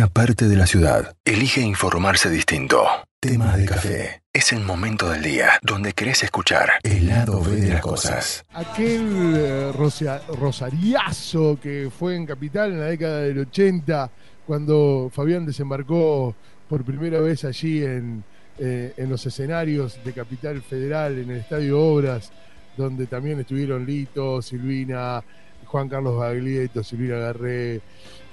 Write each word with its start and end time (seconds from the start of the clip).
una 0.00 0.08
parte 0.08 0.48
de 0.48 0.56
la 0.56 0.66
ciudad 0.66 1.14
elige 1.26 1.60
informarse 1.60 2.30
distinto. 2.30 2.86
Temas 3.20 3.58
de 3.58 3.66
café. 3.66 4.22
Es 4.32 4.50
el 4.50 4.60
momento 4.60 5.10
del 5.10 5.22
día 5.22 5.50
donde 5.60 5.92
querés 5.92 6.22
escuchar 6.22 6.70
el 6.82 7.06
lado 7.06 7.42
B 7.42 7.56
de 7.56 7.68
las 7.68 7.82
cosas. 7.82 8.42
Aquel 8.54 9.34
eh, 9.36 9.72
rosariazo 9.72 11.58
que 11.62 11.90
fue 11.90 12.16
en 12.16 12.24
Capital 12.24 12.72
en 12.72 12.80
la 12.80 12.86
década 12.86 13.20
del 13.20 13.40
80, 13.40 14.10
cuando 14.46 15.10
Fabián 15.12 15.44
desembarcó 15.44 16.34
por 16.66 16.82
primera 16.82 17.20
vez 17.20 17.44
allí 17.44 17.84
en, 17.84 18.24
eh, 18.58 18.94
en 18.96 19.10
los 19.10 19.26
escenarios 19.26 20.02
de 20.02 20.14
Capital 20.14 20.62
Federal, 20.62 21.18
en 21.18 21.30
el 21.30 21.36
Estadio 21.40 21.78
Obras, 21.78 22.32
donde 22.74 23.06
también 23.06 23.40
estuvieron 23.40 23.84
Lito, 23.84 24.40
Silvina, 24.40 25.22
Juan 25.66 25.90
Carlos 25.90 26.16
Baglietto, 26.16 26.82
Silvina 26.82 27.16
Garré, 27.16 27.82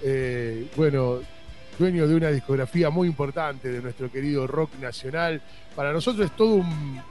eh, 0.01 0.69
bueno, 0.77 1.19
dueño 1.77 2.07
de 2.07 2.15
una 2.15 2.29
discografía 2.29 2.89
muy 2.89 3.07
importante 3.07 3.71
de 3.71 3.81
nuestro 3.81 4.11
querido 4.11 4.47
rock 4.47 4.71
nacional. 4.81 5.41
Para 5.75 5.93
nosotros 5.93 6.25
es 6.25 6.35
todo 6.35 6.55
un, 6.55 7.01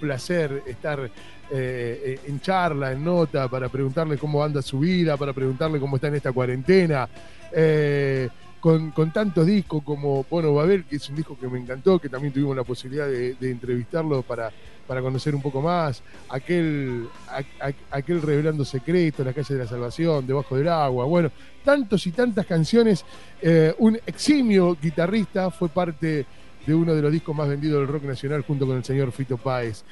placer 0.00 0.62
estar 0.66 1.10
eh, 1.50 2.20
en 2.26 2.40
charla, 2.40 2.92
en 2.92 3.04
nota, 3.04 3.48
para 3.48 3.68
preguntarle 3.68 4.16
cómo 4.18 4.42
anda 4.42 4.62
su 4.62 4.78
vida, 4.78 5.16
para 5.16 5.32
preguntarle 5.32 5.78
cómo 5.80 5.96
está 5.96 6.08
en 6.08 6.16
esta 6.16 6.32
cuarentena. 6.32 7.08
Eh, 7.52 8.28
con, 8.60 8.92
con 8.92 9.12
tantos 9.12 9.44
discos 9.44 9.82
como 9.82 10.24
Bueno 10.30 10.54
Babel, 10.54 10.84
que 10.84 10.96
es 10.96 11.08
un 11.08 11.16
disco 11.16 11.36
que 11.36 11.48
me 11.48 11.58
encantó, 11.58 11.98
que 11.98 12.08
también 12.08 12.32
tuvimos 12.32 12.56
la 12.56 12.62
posibilidad 12.62 13.08
de, 13.08 13.34
de 13.34 13.50
entrevistarlo 13.50 14.22
para, 14.22 14.52
para 14.86 15.00
conocer 15.00 15.34
un 15.34 15.42
poco 15.42 15.60
más. 15.60 16.02
Aquel, 16.28 17.08
a- 17.28 17.66
a- 17.66 17.96
aquel 17.96 18.20
Revelando 18.22 18.64
Secretos, 18.64 19.24
La 19.24 19.32
Calle 19.32 19.54
de 19.54 19.60
la 19.64 19.66
Salvación, 19.68 20.26
Debajo 20.26 20.56
del 20.56 20.68
Agua. 20.68 21.04
Bueno, 21.06 21.30
tantos 21.64 22.06
y 22.06 22.12
tantas 22.12 22.46
canciones. 22.46 23.04
Eh, 23.40 23.74
un 23.78 23.98
eximio 24.06 24.76
guitarrista 24.80 25.50
fue 25.50 25.68
parte 25.68 26.26
de 26.66 26.74
uno 26.74 26.94
de 26.94 27.02
los 27.02 27.10
discos 27.12 27.34
más 27.34 27.48
vendidos 27.48 27.80
del 27.80 27.88
rock 27.88 28.04
nacional 28.04 28.42
junto 28.42 28.66
con 28.66 28.76
el 28.76 28.84
señor 28.84 29.10
Fito 29.12 29.36
Páez. 29.36 29.84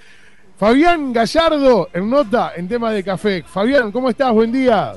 Fabián 0.58 1.12
Gallardo 1.12 1.88
en 1.92 2.10
nota 2.10 2.52
en 2.54 2.68
tema 2.68 2.92
de 2.92 3.02
café. 3.02 3.42
Fabián, 3.42 3.90
¿cómo 3.90 4.10
estás? 4.10 4.30
Buen 4.32 4.52
día. 4.52 4.92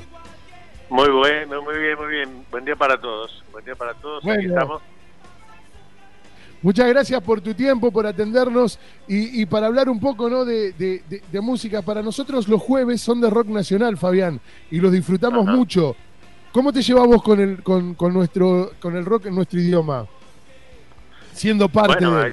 Muy 0.90 1.08
bueno, 1.08 1.62
muy 1.62 1.78
bien, 1.78 1.98
muy 1.98 2.08
bien. 2.08 2.44
Buen 2.50 2.64
día 2.64 2.76
para 2.76 3.00
todos. 3.00 3.42
Buen 3.50 3.64
día 3.64 3.74
para 3.74 3.94
todos. 3.94 4.18
Aquí 4.18 4.26
Bueno. 4.26 4.48
estamos. 4.54 4.82
Muchas 6.64 6.88
gracias 6.88 7.20
por 7.22 7.42
tu 7.42 7.52
tiempo, 7.52 7.90
por 7.92 8.06
atendernos 8.06 8.78
y, 9.06 9.42
y 9.42 9.44
para 9.44 9.66
hablar 9.66 9.90
un 9.90 10.00
poco 10.00 10.30
¿no? 10.30 10.46
de, 10.46 10.72
de- 10.72 11.02
de- 11.10 11.22
de 11.30 11.40
música. 11.42 11.82
Para 11.82 12.00
nosotros 12.00 12.48
los 12.48 12.62
jueves 12.62 13.02
son 13.02 13.20
de 13.20 13.28
rock 13.28 13.48
nacional, 13.48 13.98
Fabián, 13.98 14.40
y 14.70 14.80
los 14.80 14.90
disfrutamos 14.90 15.46
Ajá. 15.46 15.54
mucho. 15.56 15.94
¿Cómo 16.52 16.72
te 16.72 16.80
llevas 16.80 17.06
vos 17.06 17.22
con 17.22 17.38
el, 17.38 17.62
con, 17.62 17.94
con 17.94 18.14
nuestro, 18.14 18.72
con 18.80 18.96
el 18.96 19.04
rock 19.04 19.26
en 19.26 19.34
nuestro 19.34 19.60
idioma? 19.60 20.06
Siendo 21.34 21.68
parte 21.68 21.96
Bueno, 22.06 22.16
de... 22.16 22.24
hay- 22.28 22.32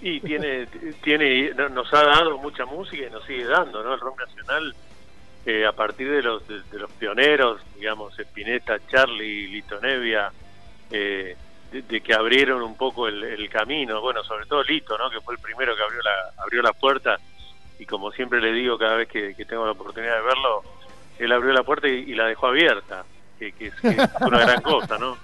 y 0.00 0.20
tiene, 0.20 0.66
tiene, 1.02 1.50
no- 1.54 1.70
nos 1.70 1.92
ha 1.92 2.04
dado 2.04 2.38
mucha 2.38 2.64
música 2.66 3.04
y 3.08 3.10
nos 3.10 3.24
sigue 3.24 3.46
dando, 3.46 3.82
¿no? 3.82 3.94
El 3.94 4.00
rock 4.00 4.20
nacional, 4.20 4.74
eh, 5.44 5.66
a 5.66 5.72
partir 5.72 6.08
de 6.08 6.22
los, 6.22 6.46
de, 6.46 6.60
de 6.70 6.78
los 6.78 6.90
pioneros, 6.92 7.60
digamos, 7.76 8.16
Spinetta, 8.16 8.76
Charlie, 8.88 9.48
Lito 9.48 9.80
Nevia, 9.80 10.30
eh, 10.90 11.34
de, 11.74 11.82
de 11.82 12.00
que 12.00 12.14
abrieron 12.14 12.62
un 12.62 12.76
poco 12.76 13.08
el, 13.08 13.22
el 13.24 13.48
camino, 13.50 14.00
bueno, 14.00 14.22
sobre 14.24 14.46
todo 14.46 14.62
Lito, 14.62 14.96
¿no? 14.96 15.10
Que 15.10 15.20
fue 15.20 15.34
el 15.34 15.40
primero 15.40 15.74
que 15.76 15.82
abrió 15.82 16.00
la, 16.02 16.42
abrió 16.42 16.62
la 16.62 16.72
puerta 16.72 17.18
y 17.78 17.86
como 17.86 18.12
siempre 18.12 18.40
le 18.40 18.52
digo 18.52 18.78
cada 18.78 18.96
vez 18.96 19.08
que, 19.08 19.34
que 19.34 19.44
tengo 19.44 19.64
la 19.66 19.72
oportunidad 19.72 20.16
de 20.16 20.22
verlo, 20.22 20.62
él 21.18 21.32
abrió 21.32 21.52
la 21.52 21.62
puerta 21.64 21.88
y, 21.88 22.10
y 22.10 22.14
la 22.14 22.26
dejó 22.26 22.46
abierta, 22.46 23.04
que, 23.38 23.52
que 23.52 23.66
es, 23.66 23.74
que 23.80 23.88
es 23.88 24.10
una 24.20 24.40
gran 24.40 24.62
cosa, 24.62 24.96
¿no? 24.98 25.16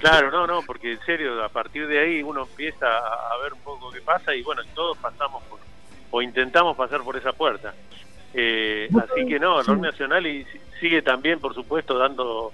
Claro, 0.00 0.30
no, 0.30 0.46
no, 0.46 0.62
porque 0.62 0.92
en 0.92 1.00
serio, 1.00 1.42
a 1.42 1.48
partir 1.48 1.86
de 1.86 1.98
ahí 1.98 2.22
uno 2.22 2.42
empieza 2.42 2.86
a, 2.86 3.34
a 3.34 3.38
ver 3.42 3.54
un 3.54 3.60
poco 3.60 3.90
qué 3.90 4.00
pasa 4.02 4.34
y 4.34 4.42
bueno, 4.42 4.62
todos 4.74 4.98
pasamos 4.98 5.42
por, 5.44 5.58
o 6.10 6.20
intentamos 6.22 6.76
pasar 6.76 7.00
por 7.02 7.16
esa 7.16 7.32
puerta. 7.32 7.72
Eh, 8.34 8.88
así 9.02 9.26
que 9.26 9.38
no, 9.40 9.60
el 9.60 9.80
nacional 9.80 10.26
y 10.26 10.44
si- 10.44 10.60
sigue 10.78 11.00
también, 11.00 11.40
por 11.40 11.54
supuesto, 11.54 11.96
dando 11.96 12.52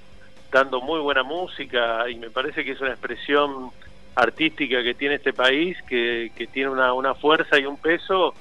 dando 0.51 0.81
muy 0.81 1.01
buena 1.01 1.23
música 1.23 2.09
y 2.09 2.17
me 2.17 2.31
parece 2.31 2.65
que 2.65 2.73
es 2.73 2.81
una 2.81 2.91
expresión 2.91 3.71
artística 4.17 4.83
que 4.83 4.95
tiene 4.95 5.17
este 5.17 5.33
país 5.33 5.77
que, 5.89 6.31
que 6.37 6.47
tiene 6.47 6.71
una, 6.71 6.93
una 6.93 7.15
fuerza 7.15 7.59
y 7.59 7.67
un 7.67 7.77
peso, 7.79 8.35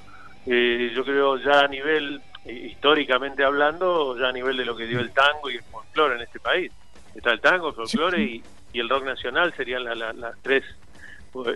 eh, 0.46 0.92
yo 0.94 1.04
creo 1.04 1.36
ya 1.38 1.60
a 1.62 1.68
nivel, 1.68 2.20
eh, 2.44 2.52
históricamente 2.52 3.42
hablando, 3.42 4.16
ya 4.18 4.28
a 4.28 4.32
nivel 4.32 4.56
de 4.56 4.64
lo 4.64 4.76
que 4.76 4.86
dio 4.86 5.00
el 5.00 5.10
tango 5.12 5.50
y 5.50 5.56
el 5.56 5.62
folclore 5.64 6.14
en 6.16 6.20
este 6.22 6.38
país. 6.38 6.70
Está 7.14 7.32
el 7.32 7.40
tango, 7.40 7.68
el 7.68 7.74
folclore 7.74 8.22
y, 8.22 8.42
y 8.72 8.80
el 8.80 8.88
rock 8.88 9.04
nacional 9.04 9.52
serían 9.56 9.84
la- 9.84 9.94
la- 9.94 10.12
las 10.12 10.40
tres. 10.42 10.64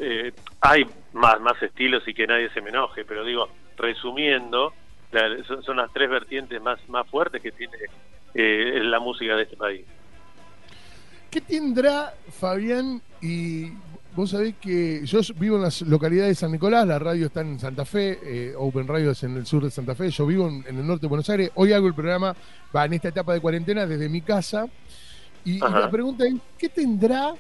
eh, 0.01 0.33
hay 0.61 0.85
más, 1.13 1.41
más 1.41 1.63
estilos 1.63 2.03
y 2.09 2.13
que 2.15 2.27
nadie 2.27 2.51
se 2.51 2.61
me 2.61 2.71
enoje, 2.71 3.05
pero 3.05 3.25
digo, 3.25 3.49
resumiendo, 3.77 4.73
la- 5.13 5.45
son, 5.45 5.63
son 5.63 5.77
las 5.77 5.93
tres 5.93 6.11
vertientes 6.11 6.61
más, 6.61 6.81
más 6.89 7.07
fuertes 7.09 7.41
que 7.41 7.53
tiene 7.53 7.77
eh, 8.35 8.81
la 8.83 8.99
música 8.99 9.37
de 9.37 9.43
este 9.45 9.57
país. 9.57 9.87
¿Qué 11.31 11.41
tendrá 11.41 12.15
Fabián? 12.31 13.03
Y 13.21 13.71
vos 14.17 14.31
sabés 14.31 14.55
que 14.61 15.03
yo 15.05 15.21
vivo 15.39 15.57
en 15.57 15.63
las 15.63 15.83
localidades 15.83 16.31
de 16.31 16.35
San 16.41 16.53
Nicolás, 16.53 16.87
la 16.87 16.99
radio 16.99 17.27
está 17.27 17.43
en 17.43 17.59
Santa 17.59 17.85
Fe, 17.85 18.19
eh, 18.23 18.55
Open 18.57 18.87
Radio 18.89 19.11
es 19.11 19.23
en 19.23 19.37
el 19.37 19.47
sur 19.47 19.63
de 19.63 19.71
Santa 19.71 19.95
Fe, 19.95 20.11
yo 20.11 20.27
vivo 20.27 20.49
en, 20.49 20.65
en 20.67 20.79
el 20.79 20.87
norte 20.87 21.03
de 21.03 21.09
Buenos 21.09 21.29
Aires, 21.31 21.51
hoy 21.55 21.73
hago 21.73 21.87
el 21.87 21.95
programa, 21.95 22.35
va 22.75 22.85
en 22.87 22.95
esta 22.95 23.09
etapa 23.09 23.35
de 23.35 23.41
cuarentena 23.41 23.87
desde 23.87 24.09
mi 24.09 24.23
casa, 24.23 24.67
y, 25.45 25.59
la 25.59 25.91
pregunta 25.91 26.25
es, 26.27 26.35
¿qué 26.59 26.69
tendrá 26.69 27.33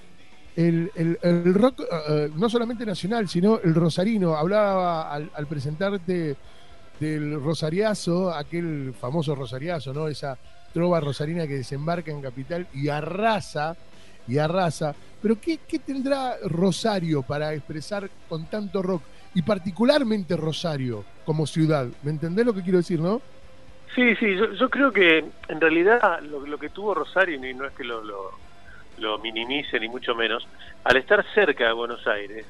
el, 0.56 0.90
el- 0.94 1.18
el 1.22 1.54
rock, 1.54 1.82
eh, 2.08 2.30
no 2.36 2.48
solamente 2.48 2.86
nacional, 2.86 3.28
sino 3.28 3.58
el 3.60 3.74
rosarino? 3.74 4.34
Hablaba 4.36 5.12
al, 5.12 5.30
al 5.34 5.46
presentarte 5.46 6.36
del 7.00 7.40
rosariazo, 7.42 8.32
aquel 8.32 8.94
famoso 8.98 9.34
rosariazo, 9.34 9.92
¿no? 9.92 10.08
Esa 10.08 10.36
trova 10.72 11.00
rosarina 11.00 11.46
que 11.46 11.54
desembarca 11.54 12.10
en 12.10 12.22
Capital 12.22 12.66
y 12.72 12.88
arrasa, 12.88 13.76
y 14.26 14.38
arrasa. 14.38 14.94
Pero 15.20 15.40
¿qué, 15.40 15.58
qué 15.66 15.78
tendrá 15.78 16.36
Rosario 16.44 17.22
para 17.22 17.52
expresar 17.54 18.08
con 18.28 18.46
tanto 18.46 18.82
rock? 18.82 19.02
Y 19.34 19.42
particularmente 19.42 20.36
Rosario 20.36 21.04
como 21.24 21.46
ciudad. 21.46 21.86
¿Me 22.02 22.10
entendés 22.10 22.46
lo 22.46 22.54
que 22.54 22.62
quiero 22.62 22.78
decir, 22.78 23.00
no? 23.00 23.20
Sí, 23.94 24.14
sí, 24.16 24.36
yo, 24.36 24.70
creo 24.70 24.92
que 24.92 25.24
en 25.48 25.60
realidad 25.60 26.20
lo, 26.22 26.46
lo 26.46 26.58
que 26.58 26.68
tuvo 26.68 26.94
Rosario, 26.94 27.44
y 27.44 27.54
no 27.54 27.66
es 27.66 27.72
que 27.72 27.84
lo, 27.84 28.02
lo, 28.02 29.18
minimice 29.18 29.80
ni 29.80 29.88
mucho 29.88 30.14
menos, 30.14 30.46
al 30.84 30.96
estar 30.96 31.24
cerca 31.34 31.66
de 31.66 31.72
Buenos 31.72 32.06
Aires, 32.06 32.46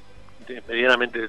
medianamente 0.69 1.29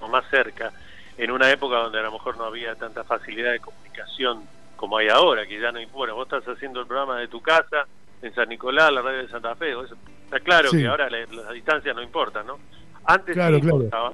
o 0.00 0.08
más 0.08 0.24
cerca, 0.30 0.72
en 1.18 1.30
una 1.30 1.50
época 1.50 1.76
donde 1.76 1.98
a 1.98 2.02
lo 2.02 2.12
mejor 2.12 2.36
no 2.38 2.44
había 2.44 2.74
tanta 2.74 3.04
facilidad 3.04 3.52
de 3.52 3.60
comunicación 3.60 4.44
como 4.82 4.96
hay 4.98 5.06
ahora, 5.06 5.46
que 5.46 5.60
ya 5.60 5.70
no 5.70 5.78
bueno, 5.92 6.16
vos 6.16 6.26
estás 6.26 6.42
haciendo 6.56 6.80
el 6.80 6.88
programa 6.88 7.16
de 7.20 7.28
tu 7.28 7.40
casa 7.40 7.86
en 8.20 8.34
San 8.34 8.48
Nicolás, 8.48 8.90
la 8.92 9.00
radio 9.00 9.18
de 9.22 9.28
Santa 9.28 9.54
Fe, 9.54 9.70
eso- 9.70 9.94
está 10.24 10.40
claro 10.40 10.70
Sí. 10.70 10.78
que 10.78 10.88
ahora 10.88 11.08
la- 11.08 11.18
las 11.24 11.52
distancias 11.52 11.94
no 11.94 12.02
importan, 12.02 12.48
¿no? 12.48 12.58
Antes 13.04 13.32
Claro, 13.36 13.54
sí 13.54 13.60
claro. 13.60 13.76
importaba. 13.76 14.12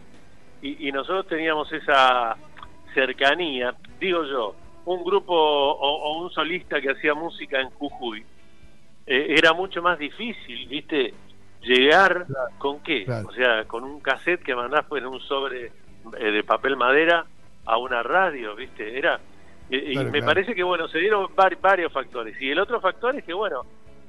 Y, 0.61 0.87
y 0.87 0.93
nosotros 0.93 1.27
teníamos 1.27 1.73
esa 1.73 2.37
cercanía, 2.93 3.75
digo 3.99 4.25
yo, 4.25 4.55
un 4.85 5.03
grupo 5.05 5.33
o, 5.35 5.73
o 6.11 6.23
un 6.23 6.31
solista 6.33 6.83
que 6.83 6.91
hacía 6.91 7.15
música 7.15 7.59
en 7.63 7.71
Jujuy, 7.71 8.23
eh, 9.07 9.35
era 9.39 9.55
mucho 9.55 9.81
más 9.81 9.99
difícil, 9.99 10.69
¿viste? 10.69 11.15
Llegar 11.63 12.27
con 12.59 12.81
qué? 12.83 13.07
O 13.27 13.33
sea, 13.33 13.65
con 13.65 13.85
un 13.85 14.01
cassette 14.01 14.43
que 14.43 14.55
mandás 14.55 14.85
pues, 14.87 15.03
en 15.03 15.09
un 15.09 15.21
sobre 15.21 15.73
eh, 16.19 16.31
de 16.31 16.45
papel 16.45 16.77
madera 16.77 17.25
a 17.65 17.79
una 17.79 18.03
radio, 18.03 18.55
¿viste? 18.55 18.99
Era 18.99 19.19
y 19.71 19.93
Claro, 19.93 20.11
me 20.11 20.19
claro. 20.19 20.27
parece 20.27 20.55
que 20.55 20.63
bueno, 20.63 20.89
se 20.89 20.99
dieron 20.99 21.29
var- 21.35 21.59
varios 21.61 21.93
factores. 21.93 22.41
Y 22.41 22.51
el 22.51 22.59
otro 22.59 22.81
factor 22.81 23.15
es 23.17 23.25
que 23.25 23.33
bueno, 23.35 23.63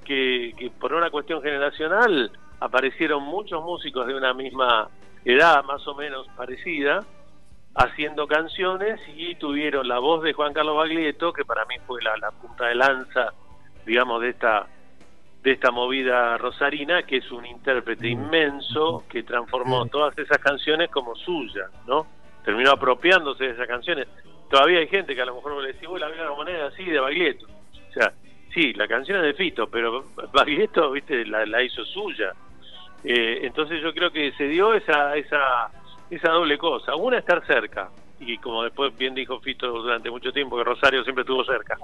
que, 0.06 0.54
que 0.58 0.70
por 0.72 0.94
una 0.94 1.10
cuestión 1.10 1.42
generacional 1.42 2.32
aparecieron 2.60 3.24
muchos 3.24 3.64
músicos 3.64 4.08
de 4.08 4.16
una 4.16 4.34
misma 4.34 4.90
edad, 5.26 5.64
más 5.66 5.86
o 5.88 5.96
menos 5.96 6.28
parecida, 6.36 7.04
haciendo 7.76 8.28
canciones 8.28 9.00
y 9.16 9.36
tuvieron 9.36 9.88
la 9.88 10.00
voz 10.00 10.24
de 10.24 10.34
Juan 10.34 10.54
Carlos 10.54 10.76
Baglietto, 10.78 11.32
que 11.34 11.46
para 11.46 11.66
mí 11.66 11.76
fue 11.86 12.02
la, 12.02 12.18
la 12.18 12.32
punta 12.32 12.66
de 12.68 12.76
lanza, 12.76 13.34
digamos, 13.86 14.22
de 14.22 14.30
esta 14.30 14.68
de 15.42 15.52
esta 15.54 15.72
movida 15.72 16.38
rosarina, 16.38 17.04
que 17.04 17.18
es 17.18 17.32
un 17.32 17.46
intérprete 17.46 18.10
inmenso 18.10 19.06
que 19.10 19.24
transformó 19.24 19.86
todas 19.86 20.18
esas 20.18 20.38
canciones 20.40 20.90
como 20.90 21.16
suyas, 21.16 21.70
¿no? 21.88 22.06
Terminó 22.44 22.72
apropiándose 22.72 23.46
de 23.46 23.52
esas 23.52 23.68
canciones. 23.68 24.08
Todavía 24.50 24.80
hay 24.80 24.88
gente 24.88 25.16
que 25.16 25.22
a 25.22 25.26
lo 25.26 25.36
mejor 25.36 25.62
le 25.62 25.74
decís, 25.74 25.88
"Uy, 25.88 26.00
la 26.00 26.08
vida 26.08 26.24
de 26.24 26.30
la 26.30 26.36
moneda 26.36 26.68
así 26.68 26.84
de 26.84 27.00
Baglietto. 27.00 27.46
O 27.46 27.94
sea, 27.94 28.14
sí, 28.54 28.74
la 28.74 28.88
canción 28.88 29.18
es 29.20 29.24
de 29.24 29.34
Fito, 29.34 29.68
pero 29.70 30.06
Baglietto, 30.34 30.92
viste, 30.92 31.26
la, 31.26 31.46
la 31.46 31.62
hizo 31.62 31.84
suya. 31.86 32.34
Eh, 33.04 33.40
entonces 33.44 33.82
yo 33.82 33.94
creo 33.94 34.12
que 34.12 34.32
se 34.34 34.48
dio 34.48 34.74
esa, 34.74 35.16
esa, 35.16 35.70
esa 36.10 36.32
doble 36.32 36.58
cosa. 36.58 36.96
Una, 36.96 37.20
estar 37.20 37.46
cerca. 37.46 37.90
y 38.20 38.38
como 38.38 38.64
después 38.64 38.96
bien 38.98 39.16
dijo 39.16 39.40
Fito 39.40 39.68
durante 39.68 40.10
mucho 40.10 40.32
tiempo 40.34 40.58
que 40.58 40.64
Rosario 40.64 41.04
siempre 41.04 41.22
estuvo 41.22 41.44
cerca. 41.46 41.78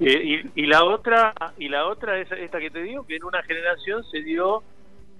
Eh, 0.00 0.44
y, 0.54 0.66
la 0.66 0.84
otra 0.84 1.34
y 1.58 1.68
la 1.68 1.86
otra 1.86 2.18
es 2.18 2.32
esta 2.32 2.58
que 2.58 2.70
te 2.70 2.82
digo 2.82 3.06
que 3.06 3.16
en 3.16 3.24
una 3.24 3.42
generación 3.42 4.02
se 4.04 4.22
dio 4.22 4.62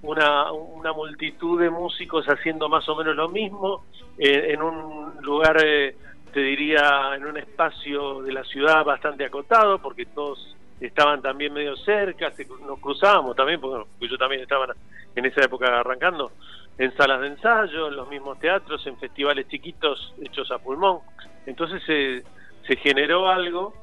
una, 0.00 0.50
una 0.52 0.94
multitud 0.94 1.60
de 1.60 1.68
músicos 1.68 2.24
haciendo 2.26 2.70
más 2.70 2.88
o 2.88 2.96
menos 2.96 3.14
lo 3.14 3.28
mismo 3.28 3.84
eh, 4.16 4.52
en 4.54 4.62
un 4.62 5.12
lugar 5.20 5.58
eh, 5.62 5.94
te 6.30 6.40
diría 6.40 7.14
en 7.14 7.26
un 7.26 7.36
espacio 7.36 8.22
de 8.22 8.32
la 8.32 8.44
ciudad 8.44 8.84
bastante 8.84 9.24
acotado 9.24 9.78
porque 9.80 10.06
todos 10.06 10.56
estaban 10.80 11.20
también 11.20 11.52
medio 11.52 11.76
cerca, 11.76 12.32
nos 12.66 12.78
cruzábamos 12.80 13.36
también, 13.36 13.60
porque 13.60 13.86
yo 14.08 14.16
también 14.16 14.42
estaba 14.42 14.66
en 15.14 15.26
esa 15.26 15.44
época 15.44 15.80
arrancando, 15.80 16.32
en 16.78 16.96
salas 16.96 17.20
de 17.20 17.28
ensayo, 17.28 17.88
en 17.88 17.96
los 17.96 18.08
mismos 18.08 18.38
teatros, 18.38 18.86
en 18.86 18.96
festivales 18.98 19.46
chiquitos 19.48 20.14
hechos 20.22 20.50
a 20.50 20.58
pulmón. 20.58 21.00
Entonces 21.44 21.82
se, 21.84 22.22
se 22.66 22.76
generó 22.76 23.28
algo 23.28 23.74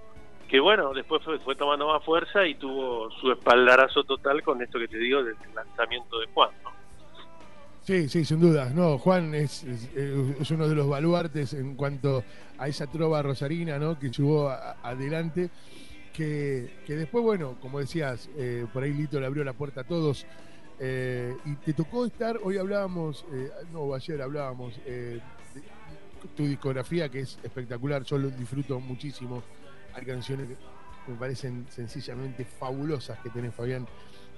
que 0.48 0.60
bueno, 0.60 0.94
después 0.94 1.22
fue, 1.24 1.56
tomando 1.56 1.88
más 1.88 2.04
fuerza 2.04 2.46
y 2.46 2.56
tuvo 2.56 3.12
su 3.12 3.32
espaldarazo 3.32 4.04
total 4.04 4.42
con 4.44 4.62
esto 4.62 4.80
que 4.80 4.88
te 4.88 4.98
digo 4.98 5.24
del 5.24 5.36
lanzamiento 5.54 6.20
de 6.20 6.28
Juan. 6.28 6.50
Sí, 7.88 8.10
sí, 8.10 8.26
sin 8.26 8.42
duda. 8.42 8.70
No, 8.70 8.98
Juan 8.98 9.34
es, 9.34 9.64
es, 9.64 10.52
uno 10.52 10.68
de 10.68 10.76
los 10.76 10.90
baluartes 10.90 11.54
en 11.54 11.76
cuanto 11.76 12.22
a 12.58 12.68
esa 12.68 12.86
trova 12.88 13.22
rosarina 13.22 13.80
¿no? 13.80 13.98
que 13.98 14.12
llevó 14.12 14.50
adelante. 14.50 15.50
Que, 16.12 16.70
que, 16.86 16.98
después, 16.98 17.24
bueno, 17.24 17.56
como 17.62 17.80
decías, 17.80 18.30
eh, 18.36 18.66
por 18.74 18.84
ahí 18.84 18.92
Lito 18.92 19.22
le 19.22 19.26
abrió 19.26 19.46
la 19.46 19.54
puerta 19.54 19.82
a 19.82 19.84
todos. 19.86 20.26
Eh, 20.82 21.34
y 21.46 21.56
te 21.56 21.72
tocó 21.72 22.06
estar, 22.06 22.38
hoy 22.44 22.58
hablábamos, 22.58 23.26
eh, 23.32 23.50
no, 23.72 23.94
ayer 23.94 24.22
hablábamos, 24.22 24.76
de 24.86 25.22
tu 26.36 26.46
discografía 26.46 27.08
que 27.08 27.22
es 27.22 27.40
espectacular, 27.42 28.04
yo 28.04 28.18
lo 28.18 28.30
disfruto 28.32 28.82
muchísimo. 28.82 29.44
Hay 29.94 30.04
canciones 30.04 30.50
que 30.50 31.12
me 31.14 31.18
parecen 31.18 31.66
sencillamente 31.70 32.44
fabulosas 32.44 33.18
que 33.20 33.30
tenés, 33.30 33.56
Fabián. 33.56 33.88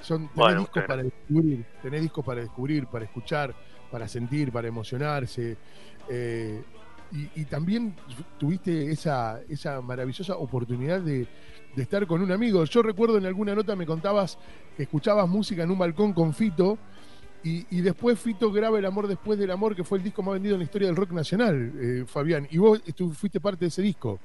Son, 0.01 0.29
tenés 0.29 0.59
discos 0.59 0.83
para 0.83 1.03
descubrir, 1.03 1.65
tenés 1.81 2.01
discos 2.01 2.25
para 2.25 2.41
descubrir, 2.41 2.87
para 2.87 3.05
escuchar, 3.05 3.53
para 3.91 4.07
sentir, 4.07 4.51
para 4.51 4.67
emocionarse. 4.67 5.57
Eh, 6.09 6.61
y, 7.11 7.45
también 7.45 7.95
tuviste 8.37 8.91
esa, 8.91 9.41
esa 9.49 9.81
maravillosa 9.81 10.35
oportunidad 10.37 11.01
de, 11.01 11.27
estar 11.75 12.05
con 12.05 12.21
un 12.21 12.31
amigo. 12.31 12.63
Yo 12.65 12.83
recuerdo 12.83 13.17
en 13.17 13.25
alguna 13.25 13.55
nota 13.55 13.75
me 13.75 13.85
contabas 13.85 14.37
que 14.75 14.83
escuchabas 14.83 15.27
música 15.27 15.63
en 15.63 15.71
un 15.71 15.79
balcón 15.79 16.13
con 16.13 16.33
Fito 16.33 16.77
y, 17.41 17.81
después 17.81 18.19
Fito 18.19 18.51
graba 18.51 18.77
El 18.79 18.85
amor 18.85 19.07
después 19.07 19.39
del 19.39 19.49
amor, 19.49 19.75
que 19.75 19.83
fue 19.83 19.97
el 19.97 20.03
disco 20.03 20.21
más 20.21 20.33
vendido 20.33 20.55
en 20.55 20.59
la 20.59 20.65
historia 20.65 20.87
del 20.87 20.97
rock 20.97 21.11
nacional, 21.11 21.71
eh, 21.79 22.03
Fabián. 22.05 22.47
Y 22.51 22.57
vos 22.57 22.81
fuiste 23.13 23.39
parte 23.39 23.65
de 23.65 23.69
ese 23.69 23.81
disco. 23.81 24.19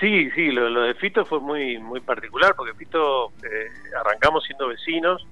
Sí, 0.00 0.30
sí, 0.30 0.50
lo, 0.50 0.82
de 0.82 0.94
Fito 0.94 1.24
fue 1.24 1.40
muy 1.40 1.78
muy 1.78 2.00
particular 2.00 2.54
porque 2.56 2.74
Fito 2.74 3.28
eh, 3.42 3.68
arrancamos 3.98 4.44
siendo 4.44 4.68
vecinos 4.68 5.24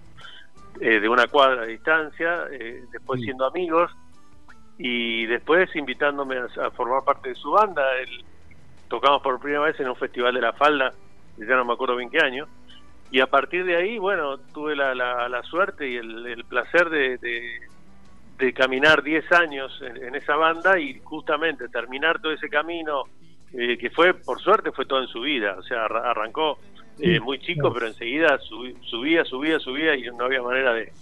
eh, 0.81 1.01
de 1.01 1.09
una 1.09 1.27
cuadra 1.27 1.63
de 1.63 1.73
distancia, 1.73 2.45
eh, 2.53 2.85
después 2.93 3.21
siendo 3.21 3.47
amigos 3.47 3.91
y 4.79 5.27
después 5.27 5.75
invitándome 5.75 6.37
a, 6.39 6.71
formar 6.71 7.05
parte 7.05 7.31
de 7.31 7.35
su 7.35 7.51
banda. 7.51 7.83
tocamos 8.89 9.23
por 9.23 9.41
primera 9.41 9.63
vez 9.63 9.79
en 9.81 9.89
un 9.89 9.97
festival 9.97 10.35
de 10.35 10.41
la 10.41 10.53
falda, 10.53 10.93
ya 11.37 11.57
no 11.57 11.65
me 11.65 11.73
acuerdo 11.73 11.97
bien 11.97 12.11
qué 12.11 12.21
año, 12.21 12.47
y 13.11 13.21
a 13.21 13.27
partir 13.27 13.65
de 13.65 13.77
ahí, 13.77 13.99
bueno, 13.99 14.39
tuve 14.39 14.77
la, 14.77 14.95
la, 14.95 15.43
suerte 15.43 15.89
y 15.89 15.97
el, 15.97 16.45
placer 16.49 16.89
de, 16.89 17.19
de, 18.39 18.53
caminar 18.55 19.03
10 19.03 19.33
años 19.33 19.83
en 19.83 20.15
esa 20.15 20.37
banda 20.37 20.79
y 20.79 20.99
justamente 21.01 21.69
terminar 21.69 22.21
todo 22.21 22.33
ese 22.33 22.49
camino 22.49 23.05
eh, 23.53 23.77
que 23.79 23.91
fue, 23.91 24.15
por 24.15 24.41
suerte, 24.41 24.71
fue 24.73 24.87
todo 24.87 25.01
en 25.01 25.09
su 25.09 25.21
vida. 25.21 25.57
O 25.59 25.63
sea, 25.63 25.85
arrancó 25.85 26.59
eh, 26.99 27.19
muy 27.21 27.39
chico, 27.39 27.73
pero 27.73 27.87
enseguida 27.87 28.39
subía, 28.39 29.25
subía, 29.25 29.59
subía 29.59 29.97
y 29.97 30.05
no 30.17 30.25
había 30.25 30.43
manera 30.43 30.73
de, 30.75 30.93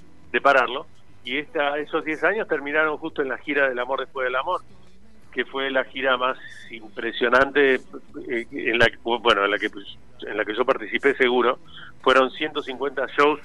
pararlo. 0.40 0.86
Y 1.24 1.38
esta, 1.38 1.78
esos 1.78 2.04
10 2.04 2.24
años 2.24 2.48
terminaron 2.48 2.96
justo 2.96 3.22
en 3.22 3.28
la 3.28 3.38
gira 3.38 3.68
del 3.68 3.78
amor 3.78 4.00
después 4.00 4.24
del 4.24 4.36
amor, 4.36 4.62
que 5.32 5.44
fue 5.44 5.70
la 5.70 5.84
gira 5.84 6.16
más 6.16 6.38
impresionante 6.70 7.74
eh, 7.74 8.46
en 8.50 8.78
la 8.78 8.88
bueno, 9.02 9.44
en 9.44 9.50
la 9.50 9.58
que 9.58 9.70
en 10.26 10.36
la 10.36 10.44
que 10.44 10.54
yo 10.54 10.64
participé 10.64 11.14
seguro. 11.16 11.58
Fueron 12.00 12.30
150 12.30 13.06
shows 13.16 13.40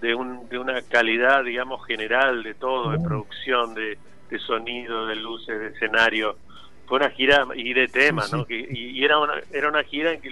de, 0.00 0.14
un, 0.14 0.48
de 0.48 0.58
una 0.58 0.80
calidad, 0.82 1.44
digamos, 1.44 1.84
general 1.86 2.42
de 2.42 2.54
todo, 2.54 2.92
de 2.92 2.98
producción, 2.98 3.74
de, 3.74 3.98
de 4.30 4.38
sonido, 4.38 5.06
de 5.06 5.16
luces, 5.16 5.58
de 5.58 5.68
escenario 5.68 6.36
fue 6.88 6.98
una 6.98 7.10
gira 7.10 7.46
y 7.54 7.74
de 7.74 7.86
temas, 7.86 8.32
¿no? 8.32 8.46
y, 8.48 9.04
era 9.04 9.18
una 9.18 9.34
era 9.52 9.68
una 9.68 9.84
gira 9.84 10.12
en 10.12 10.20
que 10.20 10.30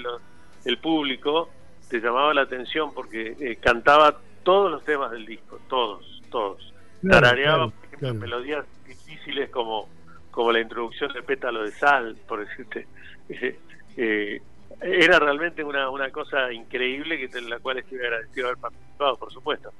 el 0.65 0.79
público 0.79 1.51
te 1.91 2.01
llamaba 2.01 2.33
la 2.35 2.43
atención 2.43 2.93
porque 2.95 3.37
eh, 3.39 3.57
cantaba 3.57 4.17
todos 4.43 4.71
los 4.71 4.85
temas 4.85 5.11
del 5.11 5.27
disco, 5.27 5.61
todos, 5.69 6.23
todos. 6.31 6.73
Tarareaba, 7.07 7.71
melodías 8.01 8.65
difíciles 8.87 9.51
como 9.51 9.89
como 10.31 10.53
la 10.53 10.61
introducción 10.61 11.13
de 11.13 11.23
Pétalo 11.23 11.63
de 11.63 11.73
Sal, 11.73 12.17
por 12.27 12.47
decirte. 12.47 12.87
Eh, 13.99 14.43
era 14.83 15.19
realmente 15.19 15.65
una, 15.65 15.89
una 15.89 16.11
cosa 16.11 16.53
increíble 16.53 17.17
que 17.17 17.39
en 17.39 17.49
la 17.49 17.61
cual 17.61 17.79
estoy 17.79 17.99
agradecido 17.99 18.45
de 18.45 18.51
haber 18.51 18.61
participado, 18.61 19.17
por 19.17 19.33
supuesto. 19.33 19.73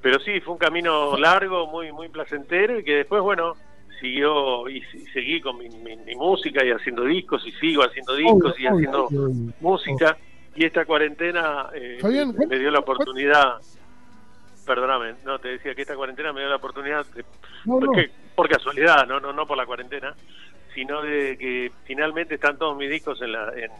Pero 0.00 0.20
sí, 0.20 0.40
fue 0.40 0.52
un 0.52 0.58
camino 0.60 1.16
largo, 1.16 1.66
muy 1.66 1.90
muy 1.90 2.08
placentero 2.08 2.78
y 2.78 2.84
que 2.84 2.94
después, 2.98 3.22
bueno, 3.22 3.56
siguió 4.00 4.68
y, 4.68 4.82
seguí 5.12 5.40
con 5.40 5.58
mi, 5.58 5.68
música 6.16 6.64
y 6.64 6.70
haciendo 6.70 7.04
discos 7.04 7.46
y 7.46 7.52
sigo 7.52 7.82
haciendo 7.82 8.14
discos 8.14 8.58
y 8.58 8.66
haciendo 8.66 9.08
música. 9.60 10.16
Y 10.54 10.64
esta 10.64 10.84
cuarentena 10.84 11.68
eh, 11.74 11.98
me 12.48 12.58
dio 12.58 12.70
la 12.70 12.80
oportunidad 12.80 13.60
perdóname 14.64 15.14
no 15.24 15.38
te 15.38 15.46
decía 15.46 15.76
que 15.76 15.82
esta 15.82 15.94
cuarentena 15.94 16.32
me 16.32 16.40
dio 16.40 16.48
la 16.48 16.56
oportunidad 16.56 17.06
por 18.34 18.48
casualidad 18.48 19.06
no 19.06 19.20
no 19.20 19.32
no 19.32 19.46
por 19.46 19.56
la 19.56 19.64
cuarentena 19.64 20.12
sino 20.76 21.00
de 21.00 21.38
que 21.38 21.72
finalmente 21.84 22.34
están 22.34 22.58
todos 22.58 22.76
mis 22.76 22.90
discos 22.90 23.20
en, 23.22 23.32
la, 23.32 23.50
en, 23.56 23.70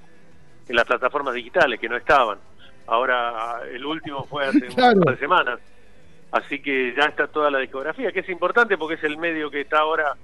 las 0.74 0.86
plataformas 0.86 1.34
digitales 1.34 1.78
que 1.78 1.90
no 1.90 1.96
estaban. 1.96 2.38
Ahora 2.86 3.60
el 3.70 3.84
último 3.84 4.24
fue 4.24 4.46
hace 4.46 4.66
un 4.66 4.74
par 4.74 4.96
de 4.96 5.16
semanas 5.18 5.60
Así 6.32 6.61
que 6.61 6.94
ya 6.96 7.05
está 7.05 7.28
toda 7.28 7.50
la 7.50 7.58
discografía, 7.58 8.12
que 8.12 8.20
es 8.20 8.28
importante 8.28 8.76
porque 8.76 8.94
es 8.94 9.05
el 9.05 9.17
medio 9.17 9.50
que 9.50 9.62
está 9.62 9.78
ahora 9.78 10.14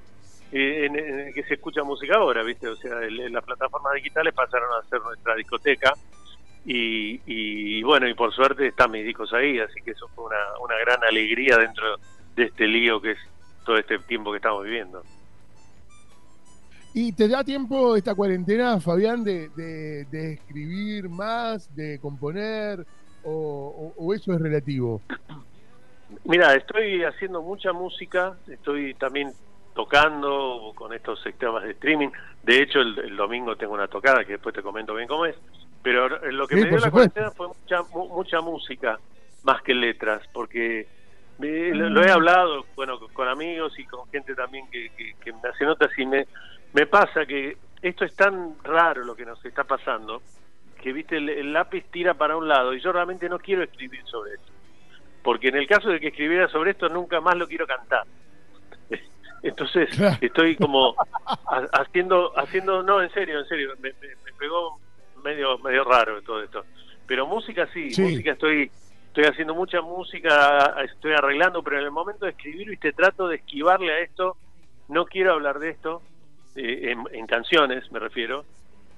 eh, 0.50 0.86
en, 0.86 0.96
el 0.96 1.34
que 1.34 1.44
se 1.44 1.54
escucha 1.54 1.82
música 1.82 2.16
ahora, 2.16 2.42
¿viste? 2.42 2.68
O 2.68 2.76
sea, 2.76 3.00
las 3.08 3.44
plataformas 3.44 3.94
digitales 3.94 4.34
pasaron 4.34 4.68
a 4.74 4.88
ser 4.88 5.00
nuestra 5.00 5.34
discoteca 5.36 5.94
y, 6.64 7.82
bueno, 7.82 8.08
y 8.08 8.14
por 8.14 8.32
suerte 8.32 8.68
están 8.68 8.90
mis 8.90 9.04
discos 9.04 9.32
ahí, 9.32 9.58
así 9.58 9.80
que 9.82 9.92
eso 9.92 10.08
fue 10.14 10.26
una, 10.26 10.36
una 10.62 10.76
gran 10.78 11.02
alegría 11.04 11.56
dentro 11.56 11.98
de 12.36 12.44
este 12.44 12.66
lío 12.66 13.00
que 13.00 13.12
es 13.12 13.18
todo 13.64 13.78
este 13.78 13.98
tiempo 14.00 14.30
que 14.30 14.36
estamos 14.36 14.64
viviendo. 14.64 15.02
¿Y 16.94 17.12
te 17.12 17.26
da 17.26 17.42
tiempo 17.42 17.96
esta 17.96 18.14
cuarentena, 18.14 18.78
Fabián, 18.78 19.24
de, 19.24 19.48
de, 19.48 20.32
escribir 20.34 21.08
más, 21.08 21.74
de 21.74 21.98
componer, 21.98 22.84
o 23.24 24.12
eso 24.14 24.34
es 24.34 24.40
relativo? 24.40 25.00
Mira, 26.24 26.54
estoy 26.54 27.04
haciendo 27.04 27.42
mucha 27.42 27.72
música, 27.72 28.36
estoy 28.48 28.94
también 28.94 29.32
tocando 29.74 30.72
con 30.74 30.92
estos 30.92 31.22
sistemas 31.22 31.64
de 31.64 31.72
streaming. 31.72 32.08
De 32.42 32.62
hecho, 32.62 32.80
el, 32.80 33.16
domingo 33.16 33.56
tengo 33.56 33.74
una 33.74 33.88
tocada 33.88 34.24
que 34.24 34.32
después 34.32 34.54
te 34.54 34.62
comento 34.62 34.94
bien 34.94 35.08
cómo 35.08 35.26
es. 35.26 35.36
Pero 35.82 36.08
lo 36.30 36.46
que 36.46 36.56
me 36.56 36.68
dio 36.68 36.78
la 36.78 36.90
cuarentena 36.90 37.30
fue 37.30 37.48
mucha, 37.48 37.82
mucha 37.92 38.40
música 38.40 38.98
más 39.42 39.62
que 39.62 39.74
letras, 39.74 40.22
porque 40.32 40.86
lo, 41.38 42.02
he 42.04 42.10
hablado 42.10 42.64
bueno 42.76 43.00
con, 43.12 43.26
amigos 43.26 43.76
y 43.78 43.84
con 43.86 44.08
gente 44.10 44.34
también 44.34 44.70
que, 44.70 44.90
que, 45.20 45.32
me 45.32 45.48
hace 45.48 45.64
notas 45.64 45.90
y 45.98 46.06
me, 46.06 46.28
me 46.72 46.86
pasa 46.86 47.26
que 47.26 47.56
esto 47.80 48.04
es 48.04 48.14
tan 48.14 48.54
raro 48.62 49.02
lo 49.04 49.16
que 49.16 49.24
nos 49.24 49.44
está 49.44 49.64
pasando 49.64 50.22
que 50.80 50.92
viste 50.92 51.16
el 51.16 51.52
lápiz 51.52 51.84
tira 51.90 52.14
para 52.14 52.36
un 52.36 52.46
lado 52.46 52.74
y 52.74 52.80
yo 52.80 52.92
realmente 52.92 53.28
no 53.28 53.38
quiero 53.40 53.64
escribir 53.64 54.04
sobre 54.04 54.34
eso 54.34 54.51
porque 55.22 55.48
en 55.48 55.56
el 55.56 55.66
caso 55.66 55.88
de 55.88 56.00
que 56.00 56.08
escribiera 56.08 56.48
sobre 56.48 56.72
esto 56.72 56.88
nunca 56.88 57.20
más 57.20 57.36
lo 57.36 57.46
quiero 57.46 57.66
cantar. 57.66 58.04
Entonces 59.42 59.88
estoy 60.20 60.56
como 60.56 60.94
haciendo, 61.72 62.32
haciendo, 62.38 62.82
no, 62.82 63.02
en 63.02 63.10
serio, 63.12 63.38
en 63.38 63.46
serio, 63.46 63.74
me, 63.80 63.92
pegó 64.38 64.78
medio, 65.22 65.58
medio 65.58 65.84
raro 65.84 66.20
todo 66.22 66.42
esto. 66.42 66.64
Pero 67.06 67.26
música 67.26 67.68
sí, 67.72 67.90
música 67.98 68.32
estoy, 68.32 68.70
estoy 69.08 69.24
haciendo 69.24 69.54
mucha 69.54 69.80
música, 69.80 70.74
estoy 70.84 71.12
arreglando, 71.12 71.62
pero 71.62 71.78
en 71.78 71.84
el 71.84 71.90
momento 71.90 72.24
de 72.24 72.32
escribir, 72.32 72.68
viste, 72.68 72.92
trato 72.92 73.28
de 73.28 73.36
esquivarle 73.36 73.92
a 73.92 74.00
esto, 74.00 74.36
no 74.88 75.04
quiero 75.06 75.32
hablar 75.32 75.58
de 75.58 75.70
esto, 75.70 76.02
eh, 76.56 76.94
en, 77.12 77.26
canciones 77.26 77.90
me 77.92 77.98
refiero, 77.98 78.44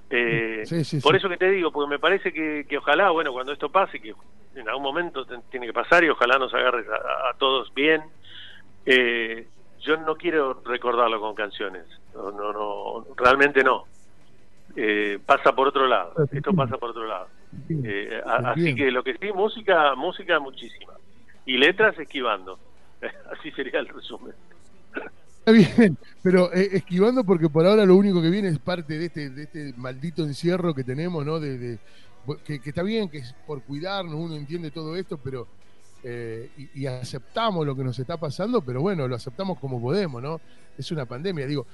eh, 0.09 0.63
por 1.01 1.15
eso 1.15 1.29
que 1.29 1.37
te 1.37 1.49
digo, 1.49 1.71
porque 1.71 1.89
me 1.89 1.99
parece 1.99 2.31
que, 2.31 2.65
que, 2.67 2.77
ojalá, 2.77 3.09
bueno, 3.09 3.33
cuando 3.33 3.51
esto 3.51 3.69
pase, 3.69 3.99
que 3.99 4.13
en 4.55 4.67
algún 4.69 4.83
momento 4.83 5.25
tiene 5.49 5.67
que 5.67 5.73
pasar 5.73 6.03
y 6.03 6.09
ojalá 6.09 6.37
nos 6.37 6.53
agarre 6.53 6.85
a, 7.29 7.37
todos 7.37 7.73
bien, 7.73 8.03
eh, 8.85 9.47
yo 9.81 9.97
no 9.97 10.15
quiero 10.15 10.61
recordarlo 10.65 11.19
con 11.19 11.35
canciones. 11.35 11.85
no, 12.15 12.31
no, 12.31 12.53
no 12.53 13.05
realmente 13.15 13.63
no. 13.63 13.85
Eh, 14.75 15.19
pasa 15.25 15.53
por 15.53 15.69
otro 15.69 15.87
lado, 15.87 16.13
esto 16.31 16.53
pasa 16.53 16.77
por 16.77 16.89
otro 16.89 17.07
lado. 17.07 17.27
Eh, 17.69 18.21
así 18.25 18.75
que 18.75 18.91
lo 18.91 19.03
que 19.03 19.15
sí, 19.17 19.31
música, 19.33 19.95
música 19.95 20.39
muchísima. 20.39 20.93
Y 21.45 21.57
letras 21.57 21.97
esquivando. 21.97 22.59
así 23.31 23.51
sería 23.51 23.79
el 23.79 23.87
resumen. 23.87 24.33
Está 25.39 25.51
bien, 25.51 25.97
pero 26.23 26.51
eh, 26.53 26.69
esquivando 26.73 27.23
porque 27.23 27.49
por 27.49 27.65
ahora 27.65 27.85
lo 27.85 27.95
único 27.95 28.21
que 28.21 28.31
viene 28.31 28.49
es 28.49 28.59
parte 28.59 28.97
de 28.97 29.05
este, 29.05 29.29
de 29.29 29.43
este 29.43 29.73
maldito 29.77 30.23
encierro 30.23 30.73
que 30.73 30.83
tenemos, 30.83 31.23
¿no? 31.25 31.39
De, 31.39 31.77
que, 32.43 32.61
está 32.63 32.83
bien, 32.83 33.09
que 33.09 33.19
es 33.19 33.33
por 33.45 33.61
cuidarnos, 33.63 34.15
uno 34.15 34.35
entiende 34.35 34.71
todo 34.71 34.95
esto, 34.95 35.17
pero 35.17 35.47
eh, 36.03 36.51
y, 36.73 36.85
aceptamos 36.85 37.65
lo 37.65 37.75
que 37.75 37.83
nos 37.83 37.97
está 37.97 38.17
pasando, 38.17 38.61
pero 38.61 38.81
bueno, 38.81 39.07
lo 39.07 39.15
aceptamos 39.15 39.59
como 39.59 39.81
podemos, 39.81 40.21
¿no? 40.21 40.39
Es 40.77 40.91
una 40.91 41.05
pandemia, 41.05 41.47
digo, 41.47 41.65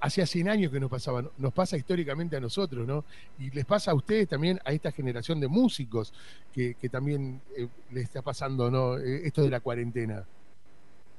hacía 0.00 0.26
100 0.26 0.48
años 0.48 0.72
que 0.72 0.78
nos 0.78 0.90
pasaba, 0.90 1.24
nos 1.38 1.52
pasa 1.52 1.76
históricamente 1.76 2.36
a 2.36 2.40
nosotros, 2.40 2.86
¿no? 2.86 3.04
Y 3.38 3.50
les 3.50 3.64
pasa 3.64 3.90
a 3.90 3.94
ustedes 3.94 4.28
también, 4.28 4.60
a 4.64 4.72
esta 4.72 4.92
generación 4.92 5.40
de 5.40 5.48
músicos, 5.48 6.12
que, 6.52 6.76
también 6.90 7.40
eh, 7.56 7.68
les 7.90 8.04
está 8.04 8.22
pasando, 8.22 8.70
¿no? 8.70 8.98
esto 8.98 9.42
de 9.42 9.50
la 9.50 9.60
cuarentena. 9.60 10.24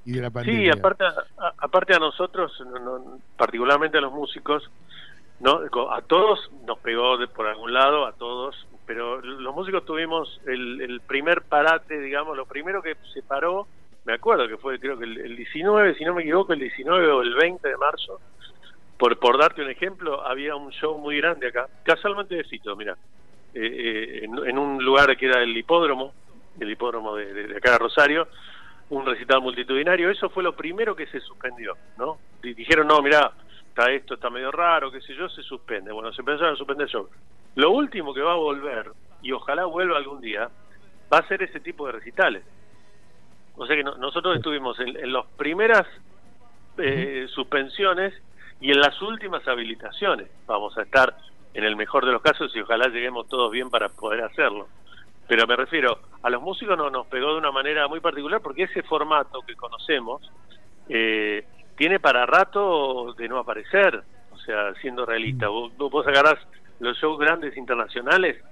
Sí, 0.06 0.70
aparte 0.70 1.04
a, 1.04 1.14
aparte 1.58 1.94
a 1.94 2.00
nosotros, 2.00 2.54
particularmente 3.36 3.98
a 3.98 4.02
los 4.02 4.14
músicos, 4.14 4.72
no 5.40 5.62
a 5.92 6.02
todos 6.02 6.52
nos 6.66 6.80
pegó 6.80 7.18
de, 7.18 7.28
por 7.28 7.48
algún 7.48 7.74
lado, 7.74 8.06
a 8.06 8.14
todos, 8.14 8.68
pero 8.86 9.22
los 9.22 9.54
músicos 9.54 9.86
tuvimos 9.86 10.42
el, 10.46 11.02
primer 11.08 11.44
parate, 11.44 12.00
digamos, 12.00 12.36
lo 12.36 12.46
primero 12.46 12.82
que 12.82 12.96
se 13.14 13.22
paró, 13.22 13.68
me 14.06 14.14
acuerdo 14.14 14.48
que 14.48 14.58
fue 14.58 14.80
creo 14.80 14.98
que 14.98 15.06
el, 15.06 15.36
19, 15.36 15.96
si 15.96 16.06
no 16.06 16.16
me 16.16 16.24
equivoco, 16.24 16.54
el 16.54 16.60
19 16.60 17.12
o 17.12 17.22
el 17.22 17.36
20 17.36 17.68
de 17.68 17.78
marzo, 17.78 18.20
por, 18.98 19.20
por 19.20 19.38
darte 19.38 19.62
un 19.62 19.70
ejemplo, 19.70 20.26
había 20.26 20.56
un 20.56 20.72
show 20.72 20.98
muy 20.98 21.18
grande 21.18 21.48
acá, 21.48 21.68
casualmente 21.84 22.36
de 22.36 22.44
Cito, 22.46 22.76
mira, 22.76 22.98
eh, 23.54 24.22
eh, 24.22 24.24
en, 24.24 24.58
un 24.58 24.84
lugar 24.84 25.16
que 25.18 25.28
era 25.28 25.42
el 25.44 25.56
hipódromo, 25.56 26.14
el 26.60 26.72
hipódromo 26.72 27.16
de, 27.16 27.34
de 27.34 27.58
acá 27.58 27.74
de 27.74 27.78
Rosario, 27.78 28.28
un 28.90 29.06
recital 29.06 29.42
multitudinario. 29.42 30.10
Eso 30.10 30.30
fue 30.30 30.44
lo 30.44 30.56
primero 30.56 30.96
que 30.96 31.08
se 31.08 31.20
suspendió, 31.20 31.76
¿no? 31.98 32.18
Dijeron, 32.42 32.88
no, 32.88 33.02
mira, 33.02 33.32
está 33.78 33.92
esto 33.92 34.16
está 34.16 34.32
medio 34.32 34.52
raro, 34.52 34.92
qué 34.92 35.00
sé 35.02 35.14
yo, 35.14 35.30
se 35.30 35.44
suspende. 35.44 35.92
Bueno, 35.92 36.12
se 36.12 36.22
empezaron 36.22 36.56
a 36.56 36.58
suspender 36.58 36.88
shows. 36.88 37.10
Lo 37.56 37.70
último 37.70 38.12
que 38.12 38.22
va 38.22 38.34
a 38.34 38.38
volver, 38.38 38.92
y 39.22 39.32
ojalá 39.32 39.66
vuelva 39.66 39.98
algún 39.98 40.20
día, 40.20 40.50
va 41.14 41.20
a 41.20 41.28
ser 41.28 41.44
ese 41.44 41.60
tipo 41.60 41.86
de 41.86 41.92
recitales. 41.94 42.44
O 43.56 43.68
sea 43.68 43.76
que 43.76 43.84
nosotros 43.84 44.36
estuvimos 44.36 44.80
en, 44.80 45.14
las 45.14 45.26
primeras 45.38 45.86
eh, 46.80 47.28
suspensiones 47.30 48.14
y 48.60 48.72
en 48.72 48.80
las 48.80 49.00
últimas 49.02 49.48
habilitaciones. 49.48 50.28
Vamos 50.48 50.76
a 50.78 50.82
estar 50.82 51.16
en 51.54 51.64
el 51.64 51.76
mejor 51.76 52.06
de 52.06 52.12
los 52.12 52.22
casos 52.24 52.56
y 52.56 52.62
ojalá 52.62 52.88
lleguemos 52.88 53.28
todos 53.28 53.52
bien 53.52 53.70
para 53.70 53.90
poder 53.90 54.24
hacerlo. 54.24 54.68
Pero 55.28 55.46
me 55.46 55.56
refiero, 55.56 56.00
a 56.24 56.30
los 56.32 56.42
músicos 56.42 56.78
no, 56.78 56.90
nos 56.90 57.06
pegó 57.08 57.34
de 57.34 57.38
una 57.38 57.52
manera 57.52 57.88
muy 57.88 58.00
particular 58.00 58.42
porque 58.42 58.64
ese 58.64 58.82
formato 58.84 59.42
que 59.42 59.56
conocemos 59.56 60.22
eh, 60.90 61.46
tiene 61.78 62.00
para 62.00 62.26
rato 62.26 63.14
de 63.14 63.30
no 63.30 63.38
aparecer, 63.38 64.04
o 64.32 64.38
sea, 64.40 64.74
siendo 64.82 65.06
realista. 65.06 65.48
Vos, 65.48 65.72
vos 65.78 66.06
agarrás 66.08 66.36
los 66.80 66.98
shows 66.98 67.20
grandes 67.20 67.56
internacionales, 67.56 68.44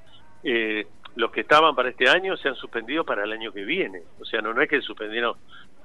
eh, 0.43 0.87
los 1.15 1.31
que 1.31 1.41
estaban 1.41 1.75
para 1.75 1.89
este 1.89 2.07
año 2.07 2.37
se 2.37 2.49
han 2.49 2.55
suspendido 2.55 3.03
para 3.03 3.23
el 3.23 3.31
año 3.31 3.51
que 3.51 3.65
viene. 3.65 4.03
O 4.19 4.25
sea, 4.25 4.41
no, 4.41 4.53
no 4.53 4.61
es 4.61 4.69
que 4.69 4.79
suspendieron 4.81 5.35